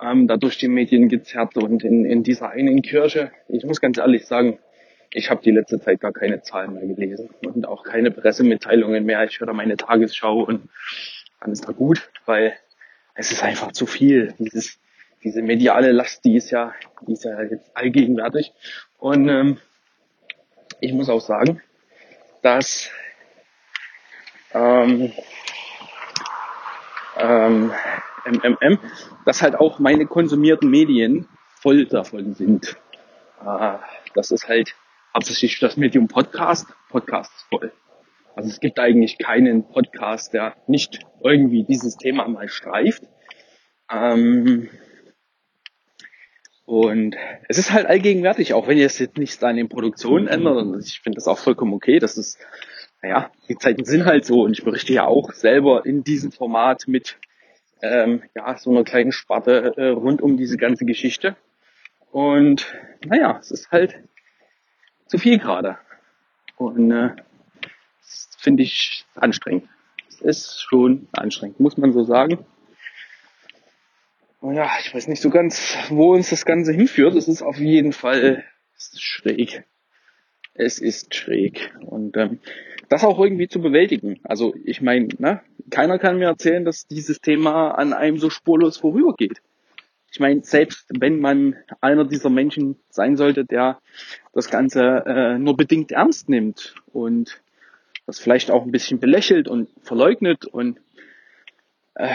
ähm, 0.00 0.28
da 0.28 0.36
durch 0.36 0.58
die 0.58 0.68
Medien 0.68 1.08
gezerrt 1.08 1.56
und 1.56 1.84
in, 1.84 2.04
in 2.04 2.22
dieser 2.22 2.50
einen 2.50 2.82
Kirche. 2.82 3.32
Ich 3.48 3.64
muss 3.64 3.80
ganz 3.80 3.98
ehrlich 3.98 4.26
sagen, 4.26 4.58
ich 5.12 5.30
habe 5.30 5.42
die 5.42 5.50
letzte 5.50 5.80
Zeit 5.80 6.00
gar 6.00 6.12
keine 6.12 6.42
Zahlen 6.42 6.74
mehr 6.74 6.86
gelesen 6.86 7.30
und 7.44 7.66
auch 7.66 7.84
keine 7.84 8.10
Pressemitteilungen 8.10 9.04
mehr. 9.04 9.24
Ich 9.24 9.40
höre 9.40 9.52
meine 9.52 9.76
Tagesschau 9.76 10.42
und 10.42 10.68
dann 11.40 11.52
ist 11.52 11.66
da 11.66 11.72
gut, 11.72 12.10
weil 12.26 12.54
es 13.14 13.32
ist 13.32 13.42
einfach 13.42 13.72
zu 13.72 13.86
viel. 13.86 14.34
Dieses, 14.38 14.78
diese 15.22 15.42
mediale 15.42 15.92
Last, 15.92 16.24
die 16.24 16.36
ist 16.36 16.50
ja, 16.50 16.74
die 17.06 17.12
ist 17.12 17.24
ja 17.24 17.40
jetzt 17.42 17.74
allgegenwärtig. 17.74 18.52
Und 18.98 19.28
ähm, 19.28 19.58
ich 20.80 20.92
muss 20.92 21.08
auch 21.08 21.20
sagen, 21.20 21.62
dass 22.42 22.90
ähm, 24.52 25.12
ähm, 27.18 27.72
MMM, 28.24 28.78
dass 29.24 29.42
halt 29.42 29.56
auch 29.56 29.78
meine 29.78 30.06
konsumierten 30.06 30.70
Medien 30.70 31.28
voll 31.60 31.86
davon 31.86 32.34
sind. 32.34 32.76
Äh, 33.44 33.78
das 34.14 34.30
ist 34.30 34.48
halt 34.48 34.74
hauptsächlich 35.14 35.58
das 35.60 35.76
Medium 35.76 36.08
Podcast. 36.08 36.66
Podcast 36.88 37.32
ist 37.34 37.46
voll. 37.48 37.72
Also 38.34 38.50
es 38.50 38.60
gibt 38.60 38.78
eigentlich 38.78 39.18
keinen 39.18 39.66
Podcast, 39.66 40.34
der 40.34 40.56
nicht 40.66 41.00
irgendwie 41.22 41.64
dieses 41.64 41.96
Thema 41.96 42.28
mal 42.28 42.48
streift. 42.48 43.02
Ähm, 43.90 44.68
und 46.66 47.16
es 47.48 47.58
ist 47.58 47.72
halt 47.72 47.86
allgegenwärtig, 47.86 48.52
auch 48.52 48.66
wenn 48.66 48.76
ihr 48.76 48.86
es 48.86 48.98
jetzt 48.98 49.18
nichts 49.18 49.42
an 49.44 49.54
den 49.54 49.68
Produktionen 49.68 50.26
ändert. 50.26 50.56
Und 50.56 50.84
ich 50.84 51.00
finde 51.00 51.14
das 51.14 51.28
auch 51.28 51.38
vollkommen 51.38 51.72
okay. 51.72 52.00
Das 52.00 52.18
ist, 52.18 52.38
naja, 53.02 53.30
die 53.48 53.56
Zeiten 53.56 53.84
sind 53.84 54.04
halt 54.04 54.24
so. 54.24 54.42
Und 54.42 54.52
ich 54.52 54.64
berichte 54.64 54.92
ja 54.92 55.06
auch 55.06 55.32
selber 55.32 55.86
in 55.86 56.02
diesem 56.02 56.32
Format 56.32 56.88
mit 56.88 57.18
ähm, 57.82 58.24
ja, 58.34 58.56
so 58.58 58.70
einer 58.70 58.82
kleinen 58.82 59.12
Sparte 59.12 59.74
äh, 59.76 59.88
rund 59.90 60.20
um 60.20 60.36
diese 60.36 60.56
ganze 60.56 60.84
Geschichte. 60.84 61.36
Und 62.10 62.66
naja, 63.06 63.38
es 63.40 63.52
ist 63.52 63.70
halt 63.70 64.02
zu 65.06 65.18
viel 65.18 65.38
gerade. 65.38 65.78
Und 66.56 66.90
äh, 66.90 67.10
das 68.00 68.28
finde 68.38 68.64
ich 68.64 69.04
anstrengend. 69.14 69.68
Es 70.08 70.20
ist 70.20 70.62
schon 70.62 71.06
anstrengend, 71.12 71.60
muss 71.60 71.76
man 71.76 71.92
so 71.92 72.02
sagen. 72.02 72.44
Ja, 74.52 74.70
ich 74.80 74.94
weiß 74.94 75.08
nicht 75.08 75.22
so 75.22 75.30
ganz, 75.30 75.76
wo 75.88 76.14
uns 76.14 76.30
das 76.30 76.44
Ganze 76.44 76.72
hinführt. 76.72 77.14
Es 77.14 77.28
ist 77.28 77.42
auf 77.42 77.58
jeden 77.58 77.92
Fall 77.92 78.44
schräg. 78.76 79.64
Es 80.54 80.78
ist 80.78 81.14
schräg. 81.14 81.72
Und 81.80 82.16
ähm, 82.16 82.40
das 82.88 83.04
auch 83.04 83.18
irgendwie 83.18 83.48
zu 83.48 83.60
bewältigen. 83.60 84.20
Also 84.22 84.54
ich 84.64 84.80
meine, 84.80 85.08
ne, 85.18 85.40
keiner 85.70 85.98
kann 85.98 86.18
mir 86.18 86.26
erzählen, 86.26 86.64
dass 86.64 86.86
dieses 86.86 87.20
Thema 87.20 87.72
an 87.72 87.92
einem 87.92 88.18
so 88.18 88.30
spurlos 88.30 88.76
vorübergeht. 88.76 89.40
Ich 90.12 90.20
meine, 90.20 90.42
selbst 90.44 90.86
wenn 90.98 91.18
man 91.18 91.56
einer 91.80 92.04
dieser 92.04 92.30
Menschen 92.30 92.76
sein 92.88 93.16
sollte, 93.16 93.44
der 93.44 93.80
das 94.32 94.50
Ganze 94.50 95.04
äh, 95.06 95.38
nur 95.38 95.56
bedingt 95.56 95.92
ernst 95.92 96.28
nimmt 96.28 96.74
und 96.92 97.42
das 98.06 98.20
vielleicht 98.20 98.50
auch 98.50 98.64
ein 98.64 98.70
bisschen 98.70 99.00
belächelt 99.00 99.48
und 99.48 99.68
verleugnet 99.82 100.46
und 100.46 100.78
äh, 101.94 102.08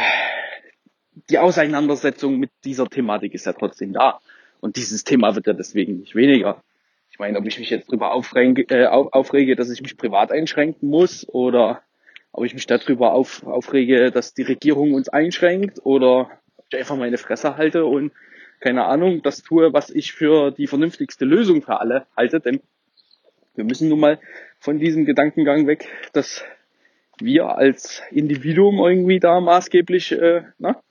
die 1.29 1.39
Auseinandersetzung 1.39 2.37
mit 2.37 2.51
dieser 2.63 2.87
Thematik 2.87 3.33
ist 3.33 3.45
ja 3.45 3.53
trotzdem 3.53 3.93
da. 3.93 4.19
Und 4.59 4.75
dieses 4.75 5.03
Thema 5.03 5.35
wird 5.35 5.47
ja 5.47 5.53
deswegen 5.53 5.99
nicht 5.99 6.15
weniger. 6.15 6.63
Ich 7.09 7.19
meine, 7.19 7.37
ob 7.37 7.45
ich 7.45 7.59
mich 7.59 7.69
jetzt 7.69 7.89
darüber 7.89 8.13
aufrege, 8.13 8.63
äh, 8.69 8.85
aufrege, 8.85 9.55
dass 9.55 9.69
ich 9.69 9.81
mich 9.81 9.97
privat 9.97 10.31
einschränken 10.31 10.89
muss 10.89 11.27
oder 11.27 11.81
ob 12.31 12.45
ich 12.45 12.53
mich 12.53 12.67
darüber 12.67 13.13
auf, 13.13 13.45
aufrege, 13.45 14.11
dass 14.11 14.33
die 14.33 14.43
Regierung 14.43 14.93
uns 14.93 15.09
einschränkt 15.09 15.79
oder 15.83 16.31
ob 16.57 16.65
ich 16.71 16.79
einfach 16.79 16.95
meine 16.95 17.17
Fresse 17.17 17.57
halte 17.57 17.85
und 17.85 18.13
keine 18.61 18.85
Ahnung, 18.85 19.23
das 19.23 19.41
tue, 19.41 19.73
was 19.73 19.89
ich 19.89 20.13
für 20.13 20.51
die 20.51 20.67
vernünftigste 20.67 21.25
Lösung 21.25 21.63
für 21.63 21.79
alle 21.79 22.05
halte, 22.15 22.39
denn 22.39 22.61
wir 23.55 23.65
müssen 23.65 23.89
nun 23.89 23.99
mal 23.99 24.19
von 24.59 24.77
diesem 24.77 25.05
Gedankengang 25.05 25.67
weg, 25.67 25.89
dass 26.13 26.45
wir 27.19 27.57
als 27.57 28.03
Individuum 28.11 28.79
irgendwie 28.79 29.19
da 29.19 29.41
maßgeblich 29.41 30.13
äh, 30.13 30.43
na, 30.59 30.81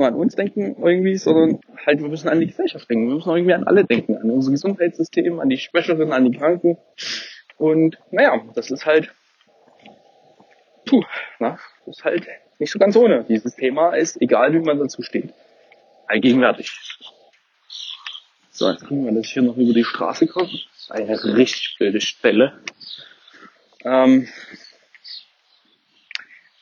nur 0.00 0.08
an 0.08 0.14
uns 0.14 0.34
denken 0.34 0.76
irgendwie, 0.82 1.16
sondern 1.16 1.60
halt 1.84 2.00
wir 2.00 2.08
müssen 2.08 2.28
an 2.28 2.40
die 2.40 2.46
Gesellschaft 2.46 2.88
denken. 2.88 3.08
Wir 3.08 3.14
müssen 3.16 3.30
irgendwie 3.30 3.52
an 3.52 3.64
alle 3.64 3.84
denken, 3.84 4.16
an 4.16 4.30
unser 4.30 4.50
Gesundheitssystem, 4.50 5.38
an 5.38 5.50
die 5.50 5.58
Schwächeren, 5.58 6.12
an 6.12 6.24
die 6.24 6.36
Kranken. 6.36 6.78
Und 7.58 7.98
naja, 8.10 8.42
das 8.54 8.70
ist 8.70 8.86
halt, 8.86 9.12
puh, 10.86 11.04
na, 11.38 11.58
das 11.84 11.98
ist 11.98 12.04
halt 12.04 12.26
nicht 12.58 12.72
so 12.72 12.78
ganz 12.78 12.96
ohne. 12.96 13.24
Dieses 13.24 13.54
Thema 13.54 13.94
ist, 13.94 14.20
egal 14.22 14.54
wie 14.54 14.60
man 14.60 14.78
dazu 14.78 15.02
steht, 15.02 15.34
allgegenwärtig. 16.06 16.72
So, 18.50 18.70
jetzt 18.70 18.80
gucken 18.80 19.04
wir, 19.04 19.12
dass 19.12 19.26
ich 19.26 19.32
hier 19.32 19.42
noch 19.42 19.56
über 19.58 19.74
die 19.74 19.84
Straße 19.84 20.26
komme. 20.26 20.50
Eine 20.88 21.22
richtig 21.36 21.76
blöde 21.78 22.00
Stelle. 22.00 22.58
Ähm, 23.84 24.28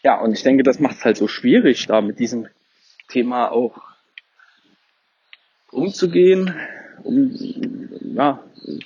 ja, 0.02 0.21
und 0.21 0.33
ich 0.33 0.42
denke, 0.42 0.64
das 0.64 0.80
macht 0.80 0.97
es 0.97 1.04
halt 1.04 1.16
so 1.16 1.28
schwierig, 1.28 1.87
da 1.87 2.00
mit 2.00 2.18
diesem 2.18 2.49
Thema 3.09 3.50
auch 3.50 3.81
umzugehen, 5.71 6.55
um, 7.03 7.35
ja, 8.15 8.43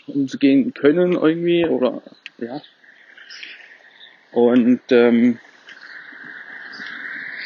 umzugehen 0.07 0.75
können 0.75 1.12
irgendwie 1.12 1.67
oder 1.67 2.02
ja. 2.38 2.61
Und 4.33 4.81
ähm, 4.91 5.38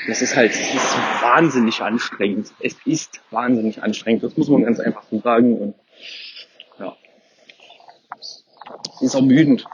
das 0.07 0.23
ist 0.23 0.37
halt, 0.37 0.53
es 0.53 0.75
ist 0.75 0.95
wahnsinnig 1.21 1.81
anstrengend. 1.81 2.53
Es 2.61 2.77
ist 2.85 3.21
wahnsinnig 3.31 3.83
anstrengend. 3.83 4.23
Das 4.23 4.37
muss 4.37 4.49
man 4.49 4.63
ganz 4.63 4.79
einfach 4.79 5.03
so 5.11 5.21
sagen. 5.21 5.59
Und 5.59 5.75
ja, 6.79 6.97
es 8.95 9.03
ist 9.03 9.15
ermüdend. 9.15 9.67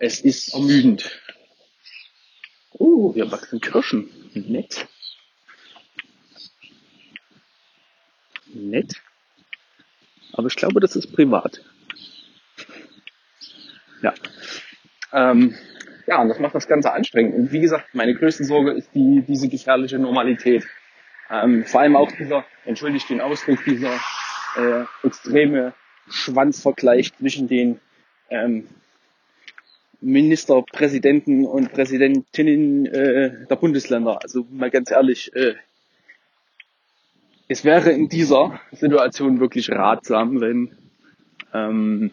Es 0.00 0.20
ist 0.20 0.54
ermüdend. 0.54 1.20
Oh, 2.72 3.12
hier 3.14 3.30
wachsen 3.30 3.60
Kirschen. 3.60 4.10
Nett. 4.34 4.88
Nett. 8.54 8.94
Aber 10.32 10.46
ich 10.46 10.56
glaube, 10.56 10.80
das 10.80 10.96
ist 10.96 11.12
privat. 11.12 11.60
Ja. 14.02 14.14
Ähm, 15.12 15.54
ja, 16.06 16.20
und 16.20 16.28
das 16.28 16.38
macht 16.38 16.54
das 16.54 16.66
Ganze 16.66 16.92
anstrengend. 16.92 17.34
Und 17.34 17.52
wie 17.52 17.60
gesagt, 17.60 17.94
meine 17.94 18.14
größte 18.14 18.44
Sorge 18.44 18.72
ist 18.72 18.90
die, 18.94 19.22
diese 19.26 19.48
gefährliche 19.48 19.98
Normalität. 19.98 20.66
Ähm, 21.30 21.64
vor 21.64 21.80
allem 21.80 21.96
auch 21.96 22.10
dieser, 22.12 22.44
entschuldigt 22.64 23.08
den 23.08 23.20
Ausdruck, 23.20 23.64
dieser 23.64 23.94
äh, 24.56 24.84
extreme 25.04 25.74
Schwanzvergleich 26.10 27.14
zwischen 27.16 27.48
den 27.48 27.80
ähm, 28.30 28.68
Ministerpräsidenten 30.00 31.46
und 31.46 31.72
Präsidentinnen 31.72 32.86
äh, 32.86 33.46
der 33.46 33.56
Bundesländer. 33.56 34.18
Also 34.22 34.46
mal 34.50 34.70
ganz 34.70 34.90
ehrlich, 34.90 35.34
äh, 35.34 35.54
es 37.52 37.64
wäre 37.64 37.90
in 37.90 38.08
dieser 38.08 38.58
Situation 38.72 39.38
wirklich 39.38 39.70
ratsam, 39.70 40.40
wenn 40.40 40.74
ähm, 41.52 42.12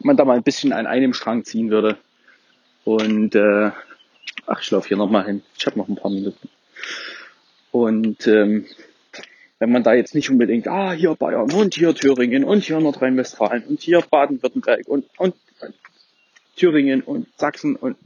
man 0.00 0.16
da 0.16 0.24
mal 0.24 0.36
ein 0.36 0.42
bisschen 0.42 0.72
an 0.72 0.88
einem 0.88 1.14
Strang 1.14 1.44
ziehen 1.44 1.70
würde. 1.70 1.98
Und 2.84 3.36
äh, 3.36 3.70
ach, 4.46 4.60
ich 4.60 4.70
laufe 4.72 4.88
hier 4.88 4.96
nochmal 4.96 5.24
hin. 5.24 5.42
Ich 5.56 5.64
habe 5.66 5.78
noch 5.78 5.88
ein 5.88 5.94
paar 5.94 6.10
Minuten. 6.10 6.48
Und 7.70 8.26
ähm, 8.26 8.66
wenn 9.60 9.70
man 9.70 9.84
da 9.84 9.94
jetzt 9.94 10.16
nicht 10.16 10.30
unbedingt, 10.30 10.66
ah, 10.66 10.92
hier 10.92 11.14
Bayern 11.14 11.52
und 11.52 11.74
hier 11.74 11.94
Thüringen 11.94 12.42
und 12.42 12.64
hier 12.64 12.80
Nordrhein-Westfalen 12.80 13.62
und 13.64 13.82
hier 13.82 14.02
Baden-Württemberg 14.02 14.88
und, 14.88 15.06
und 15.16 15.36
Thüringen 16.56 17.02
und 17.02 17.28
Sachsen 17.36 17.76
und 17.76 17.96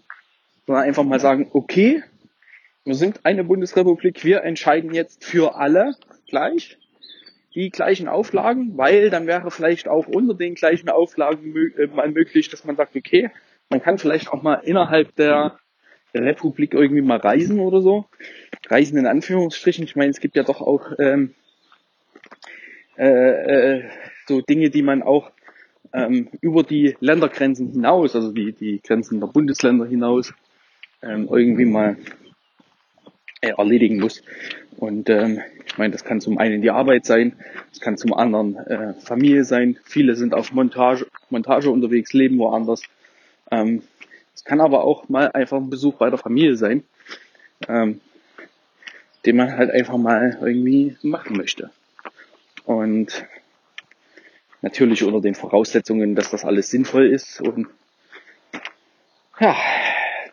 sondern 0.67 0.85
einfach 0.85 1.05
mal 1.05 1.21
sagen, 1.21 1.49
okay, 1.55 2.03
wir 2.85 2.95
sind 2.95 3.25
eine 3.25 3.45
Bundesrepublik, 3.45 4.23
wir 4.25 4.43
entscheiden 4.43 4.93
jetzt 4.93 5.25
für 5.25 5.55
alle 5.57 5.95
gleich 6.29 6.79
die 7.55 7.71
gleichen 7.71 8.09
Auflagen, 8.09 8.77
weil 8.77 9.11
dann 9.11 9.27
wäre 9.27 9.51
vielleicht 9.51 9.89
auch 9.89 10.07
unter 10.07 10.35
den 10.35 10.55
gleichen 10.55 10.89
Auflagen 10.89 11.55
äh, 11.77 11.87
mal 11.87 12.09
möglich, 12.11 12.49
dass 12.51 12.65
man 12.65 12.77
sagt, 12.77 12.95
okay, 12.95 13.31
man 13.71 13.83
kann 13.83 13.99
vielleicht 13.99 14.29
auch 14.29 14.43
mal 14.43 14.61
innerhalb 14.65 15.15
der 15.17 15.59
Republik 16.15 16.75
irgendwie 16.75 17.03
mal 17.03 17.19
reisen 17.19 17.61
oder 17.61 17.81
so. 17.81 18.07
Reisen 18.69 18.99
in 18.99 19.07
Anführungsstrichen. 19.07 19.85
Ich 19.85 19.97
meine, 19.97 20.11
es 20.11 20.21
gibt 20.21 20.37
ja 20.37 20.43
doch 20.43 20.61
auch 20.61 20.93
ähm, 20.99 21.35
äh, 22.97 23.79
äh, 23.79 23.85
so 24.27 24.41
Dinge, 24.41 24.71
die 24.71 24.83
man 24.83 25.03
auch 25.03 25.31
ähm, 25.93 26.29
über 26.41 26.63
die 26.63 26.97
Ländergrenzen 27.01 27.71
hinaus, 27.71 28.15
also 28.15 28.33
die, 28.33 28.53
die 28.53 28.81
Grenzen 28.83 29.21
der 29.21 29.29
Bundesländer 29.29 29.87
hinaus, 29.87 30.35
ähm, 31.03 31.29
irgendwie 31.31 31.65
mal 31.65 31.97
äh, 33.41 33.53
erledigen 33.57 34.01
muss. 34.01 34.23
Und 34.77 35.09
ähm, 35.11 35.41
ich 35.79 35.81
meine, 35.81 35.93
das 35.93 36.03
kann 36.03 36.21
zum 36.21 36.39
einen 36.39 36.61
die 36.61 36.73
Arbeit 36.73 37.07
sein, 37.07 37.37
es 37.73 37.81
kann 37.81 37.97
zum 37.97 38.13
anderen 38.13 38.57
äh, 38.57 38.95
Familie 38.95 39.45
sein. 39.45 39.79
Viele 39.85 40.17
sind 40.17 40.35
auf 40.35 40.51
Montage, 40.51 41.07
Montage 41.31 41.71
unterwegs, 41.71 42.13
leben 42.13 42.37
woanders. 42.39 42.83
Ähm, 43.53 43.85
es 44.35 44.43
kann 44.43 44.61
aber 44.61 44.83
auch 44.83 45.09
mal 45.09 45.31
einfach 45.31 45.59
ein 45.59 45.71
Besuch 45.71 45.95
bei 45.95 46.11
der 46.11 46.19
Familie 46.19 46.57
sein, 46.57 46.83
ähm, 47.69 48.01
den 49.25 49.37
man 49.37 49.57
halt 49.57 49.71
einfach 49.71 49.97
mal 49.97 50.37
irgendwie 50.43 50.97
machen 51.03 51.37
möchte. 51.37 51.71
Und 52.65 53.25
Natürlich 54.61 55.05
unter 55.05 55.21
den 55.21 55.37
Voraussetzungen, 55.37 56.17
dass 56.17 56.31
das 56.31 56.45
alles 56.45 56.69
sinnvoll 56.69 57.07
ist 57.07 57.41
und 57.41 57.69
ja, 59.39 59.57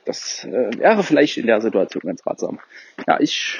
das 0.06 0.44
äh, 0.46 0.80
wäre 0.80 1.04
vielleicht 1.04 1.38
in 1.38 1.46
der 1.46 1.62
Situation 1.62 2.02
ganz 2.04 2.26
ratsam. 2.26 2.60
Ja, 3.06 3.20
ich, 3.20 3.60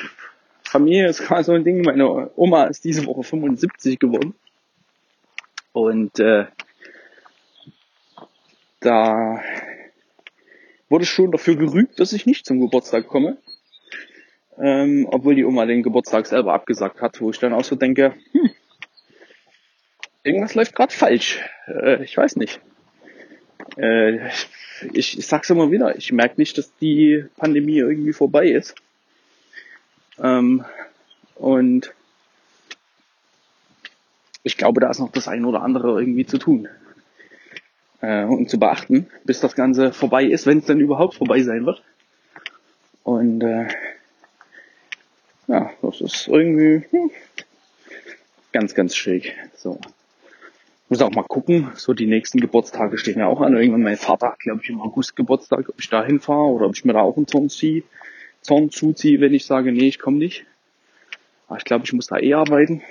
Familie 0.66 1.08
ist 1.08 1.22
gerade 1.22 1.44
so 1.44 1.54
ein 1.54 1.64
Ding. 1.64 1.82
Meine 1.82 2.32
Oma 2.36 2.66
ist 2.66 2.84
diese 2.84 3.06
Woche 3.06 3.24
75 3.24 4.00
geworden. 4.00 4.34
Und 5.72 6.20
äh, 6.20 6.46
da 8.80 9.42
wurde 10.90 11.06
schon 11.06 11.32
dafür 11.32 11.56
gerügt, 11.56 12.00
dass 12.00 12.14
ich 12.14 12.26
nicht 12.26 12.46
zum 12.46 12.60
Geburtstag 12.60 13.08
komme. 13.08 13.38
Ähm, 14.58 15.08
obwohl 15.12 15.36
die 15.36 15.44
Oma 15.44 15.66
den 15.66 15.84
Geburtstag 15.84 16.28
selber 16.28 16.54
abgesagt 16.54 17.02
hat, 17.02 17.20
wo 17.20 17.30
ich 17.30 17.40
dann 17.40 17.54
auch 17.54 17.66
so 17.66 17.76
denke, 17.76 18.14
hm, 18.32 18.52
irgendwas 20.24 20.56
läuft 20.56 20.76
gerade 20.76 20.94
falsch. 20.94 21.40
Äh, 21.68 22.04
ich 22.04 22.16
weiß 22.16 22.38
nicht. 22.38 22.62
Äh, 23.78 24.30
ich, 24.94 25.18
ich 25.18 25.28
sag's 25.28 25.50
immer 25.50 25.72
wieder, 25.72 25.98
ich 25.98 26.12
merke 26.12 26.36
nicht, 26.38 26.58
dass 26.58 26.76
die 26.78 27.26
Pandemie 27.38 27.78
irgendwie 27.78 28.14
vorbei 28.14 28.48
ist. 28.48 28.76
Ähm, 30.22 30.66
und 31.36 31.94
ich 34.44 34.58
glaube, 34.58 34.80
da 34.80 34.90
ist 34.90 35.00
noch 35.00 35.12
das 35.12 35.28
eine 35.28 35.48
oder 35.48 35.62
andere 35.62 36.00
irgendwie 36.00 36.26
zu 36.26 36.38
tun 36.38 36.68
äh, 38.02 38.24
und 38.24 38.50
zu 38.50 38.60
beachten, 38.60 39.08
bis 39.24 39.40
das 39.40 39.56
Ganze 39.56 39.92
vorbei 39.92 40.24
ist, 40.26 40.46
wenn 40.46 40.60
es 40.60 40.66
dann 40.66 40.80
überhaupt 40.80 41.16
vorbei 41.16 41.42
sein 41.42 41.66
wird. 41.66 41.84
Und 43.04 43.42
äh, 43.42 43.68
ja, 45.48 45.72
das 45.82 46.02
ist 46.02 46.28
irgendwie 46.28 46.86
hm, 46.90 47.12
ganz, 48.52 48.74
ganz 48.74 48.96
schräg. 48.96 49.36
So. 49.56 49.80
Muss 50.90 51.02
auch 51.02 51.12
mal 51.12 51.24
gucken, 51.24 51.72
so 51.76 51.94
die 51.94 52.06
nächsten 52.06 52.40
Geburtstage 52.40 52.98
stehen 52.98 53.20
ja 53.20 53.28
auch 53.28 53.42
an. 53.42 53.56
Irgendwann 53.56 53.82
mein 53.82 53.98
Vater 53.98 54.28
hat, 54.28 54.40
glaube 54.40 54.62
ich, 54.64 54.70
im 54.70 54.82
August 54.82 55.16
Geburtstag, 55.16 55.70
ob 55.70 55.80
ich 55.80 55.90
da 55.90 56.04
hinfahre 56.04 56.44
oder 56.44 56.68
ob 56.68 56.76
ich 56.76 56.86
mir 56.86 56.94
da 56.94 57.02
auch 57.02 57.18
einen 57.18 57.28
Zorn 57.28 57.50
ziehe, 57.50 57.84
Zorn 58.46 58.70
zuziehe, 58.70 59.20
wenn 59.22 59.34
ich 59.34 59.46
sage, 59.46 59.72
nee, 59.72 59.88
ich 59.88 60.00
komme 60.00 60.18
nicht. 60.18 60.46
Aber 61.48 61.58
ich 61.58 61.66
glaube, 61.66 61.86
ich 61.86 61.94
muss 61.94 62.08
da 62.08 62.18
eh 62.18 62.34
arbeiten. 62.34 62.84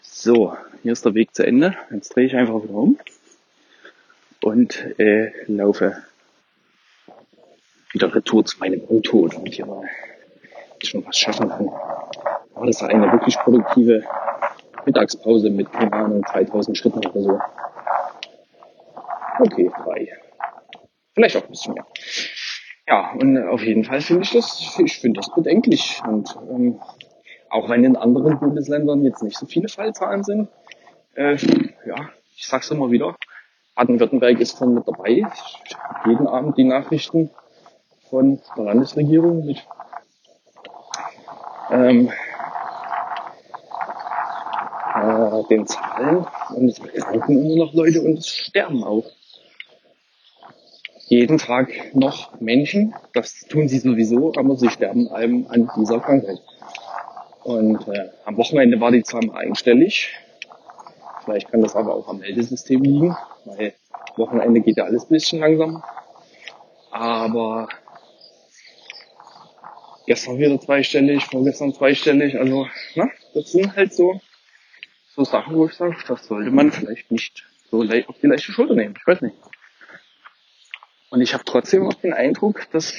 So, 0.00 0.56
hier 0.82 0.92
ist 0.92 1.04
der 1.04 1.14
Weg 1.14 1.34
zu 1.34 1.46
Ende. 1.46 1.76
Jetzt 1.90 2.14
drehe 2.14 2.26
ich 2.26 2.34
einfach 2.34 2.62
wieder 2.62 2.74
um 2.74 2.98
und 4.42 4.98
äh, 4.98 5.30
laufe 5.46 6.02
wieder 7.92 8.12
retour 8.14 8.44
zu 8.44 8.58
meinem 8.58 8.82
Auto, 8.88 9.28
damit 9.28 9.52
ich 9.52 9.64
mal 9.64 9.88
schon 10.82 11.06
was 11.06 11.16
schaffen 11.16 11.48
kann. 11.48 11.66
War 11.66 12.66
das 12.66 12.82
eine 12.82 13.12
wirklich 13.12 13.36
produktive 13.38 14.02
Mittagspause 14.84 15.50
mit, 15.50 15.72
keine 15.72 15.92
Ahnung, 15.92 16.22
3000 16.22 16.76
Schritten 16.76 17.06
oder 17.06 17.22
so. 17.22 17.40
Okay, 19.38 19.70
frei. 19.70 20.08
Vielleicht 21.14 21.36
auch 21.36 21.44
ein 21.44 21.50
bisschen 21.50 21.74
mehr. 21.74 21.86
Ja, 22.86 23.12
und 23.12 23.38
auf 23.48 23.62
jeden 23.62 23.84
Fall 23.84 24.00
finde 24.00 24.22
ich 24.22 24.32
das, 24.32 24.78
ich 24.84 24.98
finde 24.98 25.20
das 25.20 25.32
bedenklich. 25.34 26.02
Und 26.06 26.36
ähm, 26.50 26.80
auch 27.48 27.68
wenn 27.68 27.84
in 27.84 27.96
anderen 27.96 28.38
Bundesländern 28.38 29.04
jetzt 29.04 29.22
nicht 29.22 29.36
so 29.36 29.46
viele 29.46 29.68
Fallzahlen 29.68 30.24
sind, 30.24 30.48
äh, 31.14 31.36
ja, 31.86 32.08
ich 32.36 32.46
sag's 32.46 32.70
immer 32.70 32.90
wieder, 32.90 33.14
Baden-Württemberg 33.76 34.40
ist 34.40 34.58
von 34.58 34.74
mit 34.74 34.86
dabei. 34.86 35.10
Ich 35.64 35.76
habe 35.76 36.10
jeden 36.10 36.26
Abend 36.26 36.58
die 36.58 36.64
Nachrichten 36.64 37.30
von 38.10 38.40
der 38.56 38.64
Landesregierung 38.64 39.46
mit 39.46 39.66
ähm, 41.70 42.10
äh, 44.94 45.42
den 45.48 45.66
Zahlen 45.66 46.26
und 46.54 46.68
es 46.68 46.78
erkranken 46.78 47.44
immer 47.44 47.64
noch 47.64 47.74
Leute 47.74 48.02
und 48.02 48.18
es 48.18 48.28
sterben 48.28 48.84
auch. 48.84 49.04
Jeden 51.06 51.38
Tag 51.38 51.94
noch 51.94 52.40
Menschen, 52.40 52.94
das 53.12 53.40
tun 53.40 53.68
sie 53.68 53.78
sowieso, 53.78 54.32
aber 54.36 54.56
sie 54.56 54.70
sterben 54.70 55.08
einem 55.08 55.46
an 55.48 55.70
dieser 55.76 56.00
Krankheit. 56.00 56.38
Und 57.44 57.86
äh, 57.88 58.10
am 58.24 58.36
Wochenende 58.36 58.80
war 58.80 58.90
die 58.92 59.02
Zahl 59.02 59.30
einstellig. 59.30 60.10
Vielleicht 61.24 61.50
kann 61.50 61.60
das 61.60 61.76
aber 61.76 61.94
auch 61.94 62.08
am 62.08 62.18
Meldesystem 62.18 62.82
liegen, 62.82 63.16
weil 63.44 63.74
Wochenende 64.16 64.60
geht 64.60 64.76
ja 64.76 64.84
alles 64.84 65.04
ein 65.04 65.08
bisschen 65.08 65.40
langsam. 65.40 65.82
Aber 66.90 67.68
gestern 70.06 70.38
wieder 70.38 70.60
zweistellig, 70.60 71.24
vorgestern 71.24 71.72
zweistellig. 71.74 72.38
Also, 72.38 72.68
na, 72.94 73.08
das 73.34 73.52
sind 73.52 73.74
halt 73.74 73.92
so, 73.92 74.20
so 75.14 75.24
Sachen, 75.24 75.56
wo 75.56 75.66
ich 75.66 75.74
sage, 75.74 75.96
das 76.06 76.26
sollte 76.26 76.50
man 76.50 76.70
vielleicht 76.70 77.10
nicht 77.10 77.44
so 77.70 77.82
auf 77.82 78.18
die 78.22 78.26
leichte 78.26 78.52
Schulter 78.52 78.74
nehmen. 78.74 78.94
Ich 78.98 79.06
weiß 79.06 79.22
nicht. 79.22 79.34
Und 81.12 81.20
ich 81.20 81.34
habe 81.34 81.44
trotzdem 81.44 81.86
auch 81.86 81.92
den 81.92 82.14
Eindruck, 82.14 82.66
dass 82.72 82.94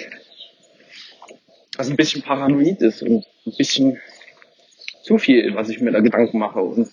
das 1.76 1.89
ein 1.89 1.95
bisschen 1.95 2.21
paranoid 2.21 2.80
ist 2.80 3.02
und 3.02 3.26
ein 3.47 3.54
bisschen 3.58 3.99
zu 5.02 5.17
viel, 5.17 5.56
was 5.56 5.69
ich 5.69 5.82
mir 5.82 5.91
da 5.91 5.99
Gedanken 5.99 6.38
mache 6.38 6.60
und 6.60 6.91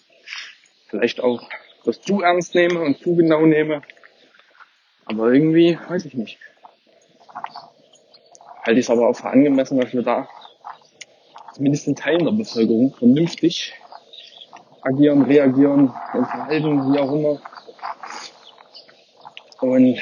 vielleicht 0.86 1.20
auch 1.20 1.46
das 1.84 2.00
zu 2.00 2.22
ernst 2.22 2.54
nehme 2.54 2.80
und 2.80 3.00
zu 3.00 3.14
genau 3.16 3.44
nehme. 3.44 3.82
Aber 5.04 5.30
irgendwie, 5.30 5.78
weiß 5.90 6.06
ich 6.06 6.14
nicht. 6.14 6.38
Halte 8.64 8.80
ich 8.80 8.86
es 8.86 8.90
aber 8.90 9.06
auch 9.06 9.14
für 9.14 9.28
angemessen, 9.28 9.78
dass 9.78 9.92
wir 9.92 10.02
da 10.02 10.26
zumindest 11.52 11.86
in 11.86 11.96
Teilen 11.96 12.24
der 12.24 12.32
Bevölkerung 12.32 12.94
vernünftig 12.94 13.74
agieren, 14.80 15.20
reagieren, 15.20 15.92
und 16.14 16.26
verhalten, 16.26 16.94
wie 16.94 16.98
auch 16.98 17.12
immer. 17.12 17.42
Und 19.60 20.00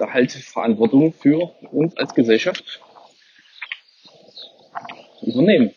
da 0.00 0.12
halt 0.12 0.32
Verantwortung 0.32 1.12
für 1.12 1.54
uns 1.70 1.96
als 1.96 2.14
Gesellschaft 2.14 2.80
übernehmen 5.22 5.74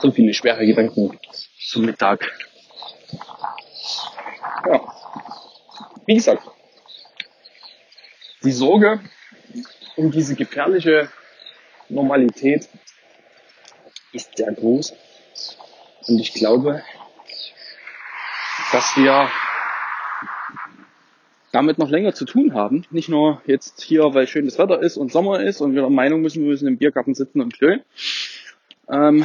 so 0.00 0.10
viele 0.10 0.32
schwere 0.34 0.66
Gedanken 0.66 1.18
zum 1.58 1.84
Mittag. 1.84 2.32
Ja. 4.66 4.80
Wie 6.06 6.14
gesagt, 6.14 6.42
die 8.42 8.52
Sorge 8.52 9.00
um 9.96 10.10
diese 10.10 10.34
gefährliche 10.34 11.10
Normalität 11.88 12.68
ist 14.12 14.36
sehr 14.36 14.52
groß. 14.52 14.94
Und 16.08 16.18
ich 16.18 16.32
glaube, 16.32 16.82
dass 18.72 18.96
wir 18.96 19.30
damit 21.52 21.78
noch 21.78 21.90
länger 21.90 22.14
zu 22.14 22.24
tun 22.24 22.54
haben. 22.54 22.84
Nicht 22.90 23.08
nur 23.08 23.42
jetzt 23.46 23.80
hier, 23.82 24.14
weil 24.14 24.26
schönes 24.26 24.58
Wetter 24.58 24.80
ist 24.82 24.96
und 24.96 25.10
Sommer 25.10 25.40
ist 25.40 25.60
und 25.60 25.74
wir 25.74 25.82
der 25.82 25.90
Meinung 25.90 26.20
müssen, 26.20 26.42
wir 26.42 26.50
müssen 26.50 26.68
im 26.68 26.78
Biergarten 26.78 27.14
sitzen 27.14 27.40
und 27.40 27.54
chillen. 27.54 27.82
Ähm, 28.88 29.24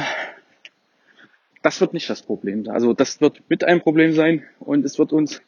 das 1.62 1.80
wird 1.80 1.94
nicht 1.94 2.08
das 2.10 2.22
Problem. 2.22 2.64
sein. 2.64 2.74
Also 2.74 2.92
das 2.92 3.20
wird 3.20 3.42
mit 3.48 3.64
ein 3.64 3.80
Problem 3.80 4.12
sein 4.12 4.44
und 4.60 4.84
es 4.84 4.98
wird 4.98 5.12
uns 5.12 5.42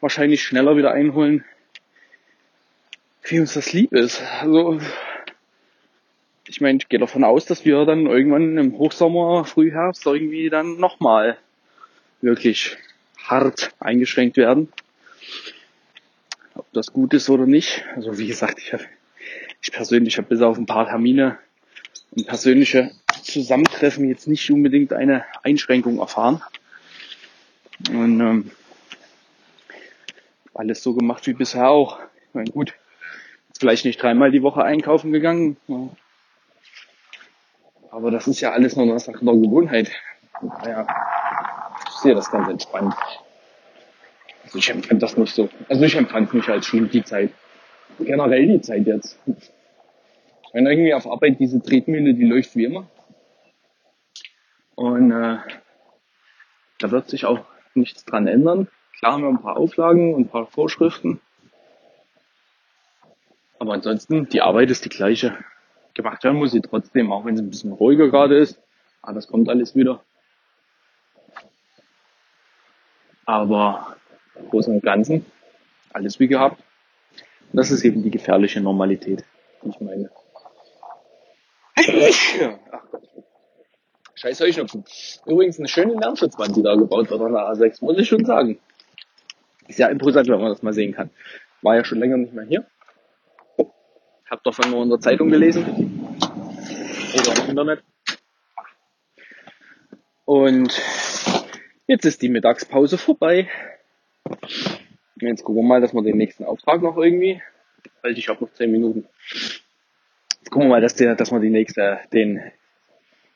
wahrscheinlich 0.00 0.42
schneller 0.42 0.76
wieder 0.76 0.92
einholen, 0.92 1.44
wie 3.24 3.40
uns 3.40 3.54
das 3.54 3.72
lieb 3.72 3.92
ist. 3.92 4.22
Also 4.40 4.80
ich 6.48 6.60
meine, 6.60 6.78
ich 6.78 6.88
gehe 6.88 6.98
davon 6.98 7.24
aus, 7.24 7.46
dass 7.46 7.64
wir 7.64 7.84
dann 7.84 8.06
irgendwann 8.06 8.58
im 8.58 8.76
Hochsommer, 8.76 9.44
Frühherbst 9.44 10.04
irgendwie 10.06 10.50
dann 10.50 10.78
nochmal 10.78 11.38
wirklich 12.20 12.76
hart 13.22 13.72
eingeschränkt 13.78 14.36
werden. 14.36 14.68
Ob 16.54 16.70
das 16.72 16.92
gut 16.92 17.14
ist 17.14 17.30
oder 17.30 17.46
nicht. 17.46 17.84
Also 17.94 18.18
wie 18.18 18.26
gesagt, 18.26 18.58
ich, 18.58 18.72
hab, 18.72 18.80
ich 19.62 19.72
persönlich 19.72 20.18
habe 20.18 20.28
bis 20.28 20.42
auf 20.42 20.58
ein 20.58 20.66
paar 20.66 20.86
Termine 20.86 21.38
und 22.10 22.26
persönliche 22.26 22.90
Zusammentreffen 23.22 24.08
jetzt 24.08 24.26
nicht 24.26 24.50
unbedingt 24.50 24.92
eine 24.92 25.24
Einschränkung 25.42 25.98
erfahren. 25.98 26.42
Und 27.90 28.20
ähm, 28.20 28.50
alles 30.54 30.82
so 30.82 30.94
gemacht 30.94 31.26
wie 31.26 31.32
bisher 31.32 31.68
auch. 31.68 31.98
Ich 32.28 32.34
meine, 32.34 32.50
gut, 32.50 32.74
jetzt 33.48 33.60
vielleicht 33.60 33.84
nicht 33.84 34.02
dreimal 34.02 34.30
die 34.30 34.42
Woche 34.42 34.62
einkaufen 34.62 35.12
gegangen. 35.12 35.56
Aber 37.90 38.10
das 38.10 38.26
ist 38.26 38.40
ja 38.40 38.52
alles 38.52 38.76
eine 38.76 38.98
Sache 38.98 39.24
der 39.24 39.34
Gewohnheit. 39.34 39.90
Naja, 40.40 40.86
ich 41.88 41.94
sehe 41.96 42.14
das 42.14 42.30
ganz 42.30 42.48
entspannt. 42.48 42.94
Ich 44.54 44.68
empfand 44.70 45.02
das 45.02 45.16
nicht 45.16 45.34
so. 45.34 45.48
Also 45.68 45.82
ich 45.84 45.96
empfand 45.96 46.34
mich 46.34 46.48
als 46.48 46.66
schlimm 46.66 46.90
die 46.90 47.04
Zeit. 47.04 47.32
Generell 47.98 48.46
die 48.46 48.60
Zeit 48.60 48.86
jetzt. 48.86 49.18
Wenn 50.52 50.66
irgendwie 50.66 50.94
auf 50.94 51.06
Arbeit 51.06 51.40
diese 51.40 51.62
Tretmühle, 51.62 52.14
die 52.14 52.24
läuft 52.24 52.54
wie 52.56 52.64
immer. 52.64 52.86
Und 54.74 55.10
äh, 55.10 55.38
da 56.78 56.90
wird 56.90 57.08
sich 57.08 57.24
auch 57.24 57.44
nichts 57.74 58.04
dran 58.04 58.26
ändern. 58.26 58.68
Klar 58.98 59.12
haben 59.12 59.22
wir 59.22 59.30
ein 59.30 59.40
paar 59.40 59.56
Auflagen 59.56 60.14
und 60.14 60.22
ein 60.22 60.28
paar 60.28 60.46
Vorschriften. 60.46 61.20
Aber 63.58 63.74
ansonsten, 63.74 64.28
die 64.28 64.42
Arbeit 64.42 64.70
ist 64.70 64.84
die 64.84 64.90
gleiche. 64.90 65.36
Gemacht 65.94 66.24
werden 66.24 66.38
muss 66.38 66.52
sie 66.52 66.60
trotzdem, 66.60 67.12
auch 67.12 67.24
wenn 67.24 67.34
es 67.34 67.40
ein 67.40 67.50
bisschen 67.50 67.72
ruhiger 67.72 68.08
gerade 68.08 68.36
ist. 68.36 68.60
Aber 69.02 69.14
das 69.14 69.28
kommt 69.28 69.48
alles 69.48 69.74
wieder. 69.76 70.02
Aber 73.24 73.96
Großen 74.50 74.74
und 74.74 74.82
Ganzen 74.82 75.24
alles 75.92 76.20
wie 76.20 76.28
gehabt. 76.28 76.62
Und 77.52 77.56
das 77.58 77.70
ist 77.70 77.84
eben 77.84 78.02
die 78.02 78.10
gefährliche 78.10 78.60
Normalität, 78.60 79.24
die 79.62 79.68
ich 79.68 79.80
meine. 79.80 80.10
Ach 81.74 81.86
Gott. 81.86 82.58
Scheiß 84.14 84.40
Heuschnupfen. 84.40 84.84
Übrigens 85.26 85.58
eine 85.58 85.68
schöne 85.68 85.94
Lärmschutzwand, 85.94 86.56
die 86.56 86.62
da 86.62 86.76
gebaut 86.76 87.10
wird 87.10 87.20
an 87.20 87.32
der 87.32 87.42
A6, 87.42 87.84
muss 87.84 87.98
ich 87.98 88.08
schon 88.08 88.24
sagen. 88.24 88.60
Ist 89.68 89.78
ja 89.78 89.88
imposant, 89.88 90.28
wenn 90.28 90.40
man 90.40 90.50
das 90.50 90.62
mal 90.62 90.72
sehen 90.72 90.92
kann. 90.92 91.10
War 91.60 91.76
ja 91.76 91.84
schon 91.84 91.98
länger 91.98 92.16
nicht 92.16 92.32
mehr 92.32 92.44
hier. 92.44 92.66
Hab 94.28 94.42
davon 94.44 94.70
nur 94.70 94.82
in 94.82 94.90
der 94.90 95.00
Zeitung 95.00 95.28
gelesen. 95.28 96.16
Oder 97.14 97.42
im 97.42 97.50
Internet. 97.50 97.82
Und 100.24 100.80
jetzt 101.86 102.04
ist 102.04 102.22
die 102.22 102.28
Mittagspause 102.28 102.96
vorbei. 102.96 103.48
Jetzt 105.16 105.44
gucken 105.44 105.62
wir 105.62 105.68
mal, 105.68 105.80
dass 105.80 105.94
wir 105.94 106.02
den 106.02 106.16
nächsten 106.16 106.44
Auftrag 106.44 106.82
noch 106.82 106.96
irgendwie, 106.96 107.40
weil 108.02 108.18
ich 108.18 108.28
habe 108.28 108.44
noch 108.44 108.52
10 108.52 108.70
Minuten. 108.70 109.06
Jetzt 109.30 110.50
gucken 110.50 110.68
wir 110.68 110.74
mal, 110.74 110.80
dass, 110.80 110.96
der, 110.96 111.14
dass 111.14 111.30
wir 111.30 111.40
die 111.40 111.50
nächste, 111.50 112.00
den 112.12 112.40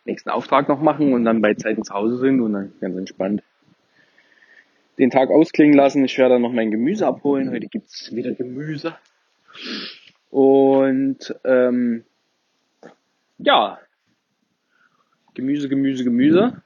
nächsten 0.04 0.30
Auftrag 0.30 0.68
noch 0.68 0.80
machen 0.80 1.12
und 1.12 1.24
dann 1.24 1.40
bei 1.40 1.54
Zeiten 1.54 1.84
zu 1.84 1.94
Hause 1.94 2.18
sind 2.18 2.40
und 2.40 2.52
dann 2.52 2.72
ganz 2.80 2.96
entspannt 2.96 3.42
den 4.98 5.10
Tag 5.10 5.30
ausklingen 5.30 5.76
lassen. 5.76 6.04
Ich 6.04 6.16
werde 6.18 6.34
dann 6.34 6.42
noch 6.42 6.52
mein 6.52 6.70
Gemüse 6.70 7.06
abholen. 7.06 7.50
Heute 7.50 7.66
gibt's 7.66 8.14
wieder 8.14 8.32
Gemüse. 8.32 8.96
Und 10.30 11.34
ähm, 11.44 12.04
ja, 13.38 13.78
Gemüse, 15.34 15.68
Gemüse, 15.68 16.04
Gemüse. 16.04 16.62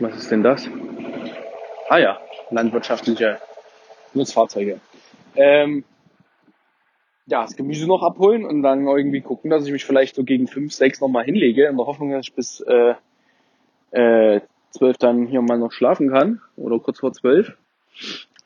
Was 0.00 0.16
ist 0.16 0.30
denn 0.30 0.42
das? 0.42 0.68
Ah 1.88 1.98
ja, 1.98 2.20
landwirtschaftliche 2.50 3.38
Nutzfahrzeuge. 4.14 4.80
Ähm, 5.36 5.84
ja, 7.26 7.42
das 7.42 7.56
Gemüse 7.56 7.86
noch 7.86 8.02
abholen 8.02 8.44
und 8.44 8.62
dann 8.62 8.86
irgendwie 8.86 9.20
gucken, 9.20 9.50
dass 9.50 9.66
ich 9.66 9.72
mich 9.72 9.84
vielleicht 9.84 10.14
so 10.14 10.24
gegen 10.24 10.48
5, 10.48 10.72
6 10.72 11.00
nochmal 11.00 11.24
hinlege, 11.24 11.66
in 11.66 11.76
der 11.76 11.86
Hoffnung, 11.86 12.10
dass 12.10 12.26
ich 12.26 12.34
bis 12.34 12.60
äh, 12.60 12.94
äh, 13.90 14.40
12 14.72 14.98
dann 14.98 15.26
hier 15.26 15.42
mal 15.42 15.58
noch 15.58 15.72
schlafen 15.72 16.10
kann 16.10 16.40
oder 16.56 16.78
kurz 16.78 17.00
vor 17.00 17.12
12. 17.12 17.56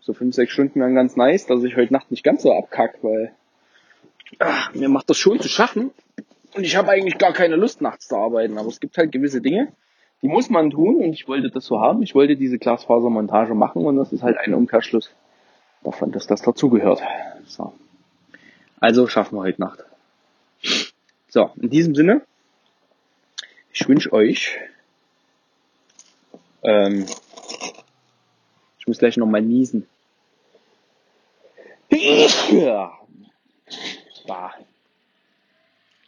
So 0.01 0.13
5, 0.13 0.35
6 0.35 0.53
Stunden 0.53 0.81
wären 0.81 0.95
ganz 0.95 1.17
nice, 1.17 1.47
dass 1.47 1.63
ich 1.63 1.77
heute 1.77 1.93
Nacht 1.93 2.11
nicht 2.11 2.25
ganz 2.25 2.43
so 2.43 2.53
abkack, 2.53 2.99
weil 3.03 3.33
ach, 4.39 4.75
mir 4.75 4.89
macht 4.89 5.11
das 5.11 5.19
schon 5.19 5.41
zu 5.41 5.49
schaffen 5.49 5.91
und 6.55 6.65
ich 6.65 6.77
habe 6.77 6.91
eigentlich 6.91 7.19
gar 7.19 7.33
keine 7.33 7.57
Lust 7.57 7.81
nachts 7.81 8.09
zu 8.09 8.17
arbeiten, 8.17 8.59
aber 8.59 8.69
es 8.69 8.81
gibt 8.81 8.99
halt 8.99 9.13
gewisse 9.13 9.41
Dinge, 9.41 9.73
die 10.23 10.29
muss 10.29 10.49
man 10.51 10.71
tun 10.71 10.97
und 10.97 11.13
ich 11.13 11.27
wollte 11.27 11.51
das 11.51 11.67
so 11.67 11.81
haben. 11.81 12.03
Ich 12.03 12.15
wollte 12.15 12.37
diese 12.37 12.59
Glasfasermontage 12.59 13.55
machen 13.55 13.85
und 13.85 13.97
das 13.97 14.13
ist 14.13 14.23
halt 14.23 14.39
ein 14.39 14.55
Umkehrschluss 14.55 15.11
davon, 15.83 16.13
dass 16.13 16.29
das 16.29 16.43
dazugehört. 16.43 17.03
So. 17.47 17.73
Also 18.79 19.09
schaffen 19.09 19.37
wir 19.37 19.43
heute 19.43 19.61
Nacht. 19.61 19.85
So, 21.29 21.51
in 21.61 21.71
diesem 21.71 21.95
Sinne, 21.95 22.23
ich 23.73 23.89
wünsche 23.89 24.13
euch, 24.13 24.59
ähm, 26.63 27.07
ich 28.79 28.87
muss 28.87 28.99
gleich 28.99 29.17
nochmal 29.17 29.43
niesen. 29.43 29.89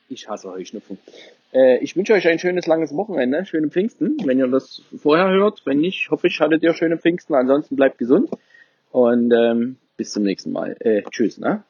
Ich 0.09 0.29
hasse 0.29 0.51
Heuschnupfen. 0.51 0.99
Äh, 1.55 1.79
ich 1.79 1.97
wünsche 1.97 2.15
euch 2.15 2.27
ein 2.27 2.39
schönes 2.39 2.67
langes 2.67 2.95
Wochenende, 2.97 3.47
schöne 3.47 3.69
Pfingsten, 3.69 4.17
wenn 4.25 4.39
ihr 4.39 4.49
das 4.49 4.83
vorher 4.97 5.29
hört. 5.29 5.63
Wenn 5.65 5.79
nicht, 5.79 6.11
hoffe 6.11 6.27
ich, 6.27 6.41
hattet 6.41 6.63
ihr 6.63 6.75
schöne 6.75 6.99
Pfingsten. 6.99 7.35
Ansonsten 7.35 7.77
bleibt 7.77 7.99
gesund 7.99 8.31
und 8.91 9.33
ähm, 9.33 9.77
bis 9.97 10.11
zum 10.11 10.25
nächsten 10.25 10.51
Mal. 10.51 10.77
Äh, 10.81 11.03
tschüss, 11.11 11.39
ne? 11.39 11.63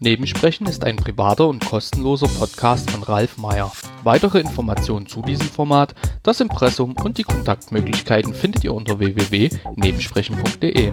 Nebensprechen 0.00 0.68
ist 0.68 0.84
ein 0.84 0.96
privater 0.96 1.48
und 1.48 1.64
kostenloser 1.64 2.28
Podcast 2.28 2.88
von 2.90 3.02
Ralf 3.02 3.36
Meyer. 3.36 3.72
Weitere 4.04 4.40
Informationen 4.40 5.06
zu 5.06 5.22
diesem 5.22 5.48
Format, 5.48 5.94
das 6.22 6.40
Impressum 6.40 6.94
und 7.02 7.18
die 7.18 7.24
Kontaktmöglichkeiten 7.24 8.34
findet 8.34 8.64
ihr 8.64 8.74
unter 8.74 8.98
www.nebensprechen.de. 8.98 10.92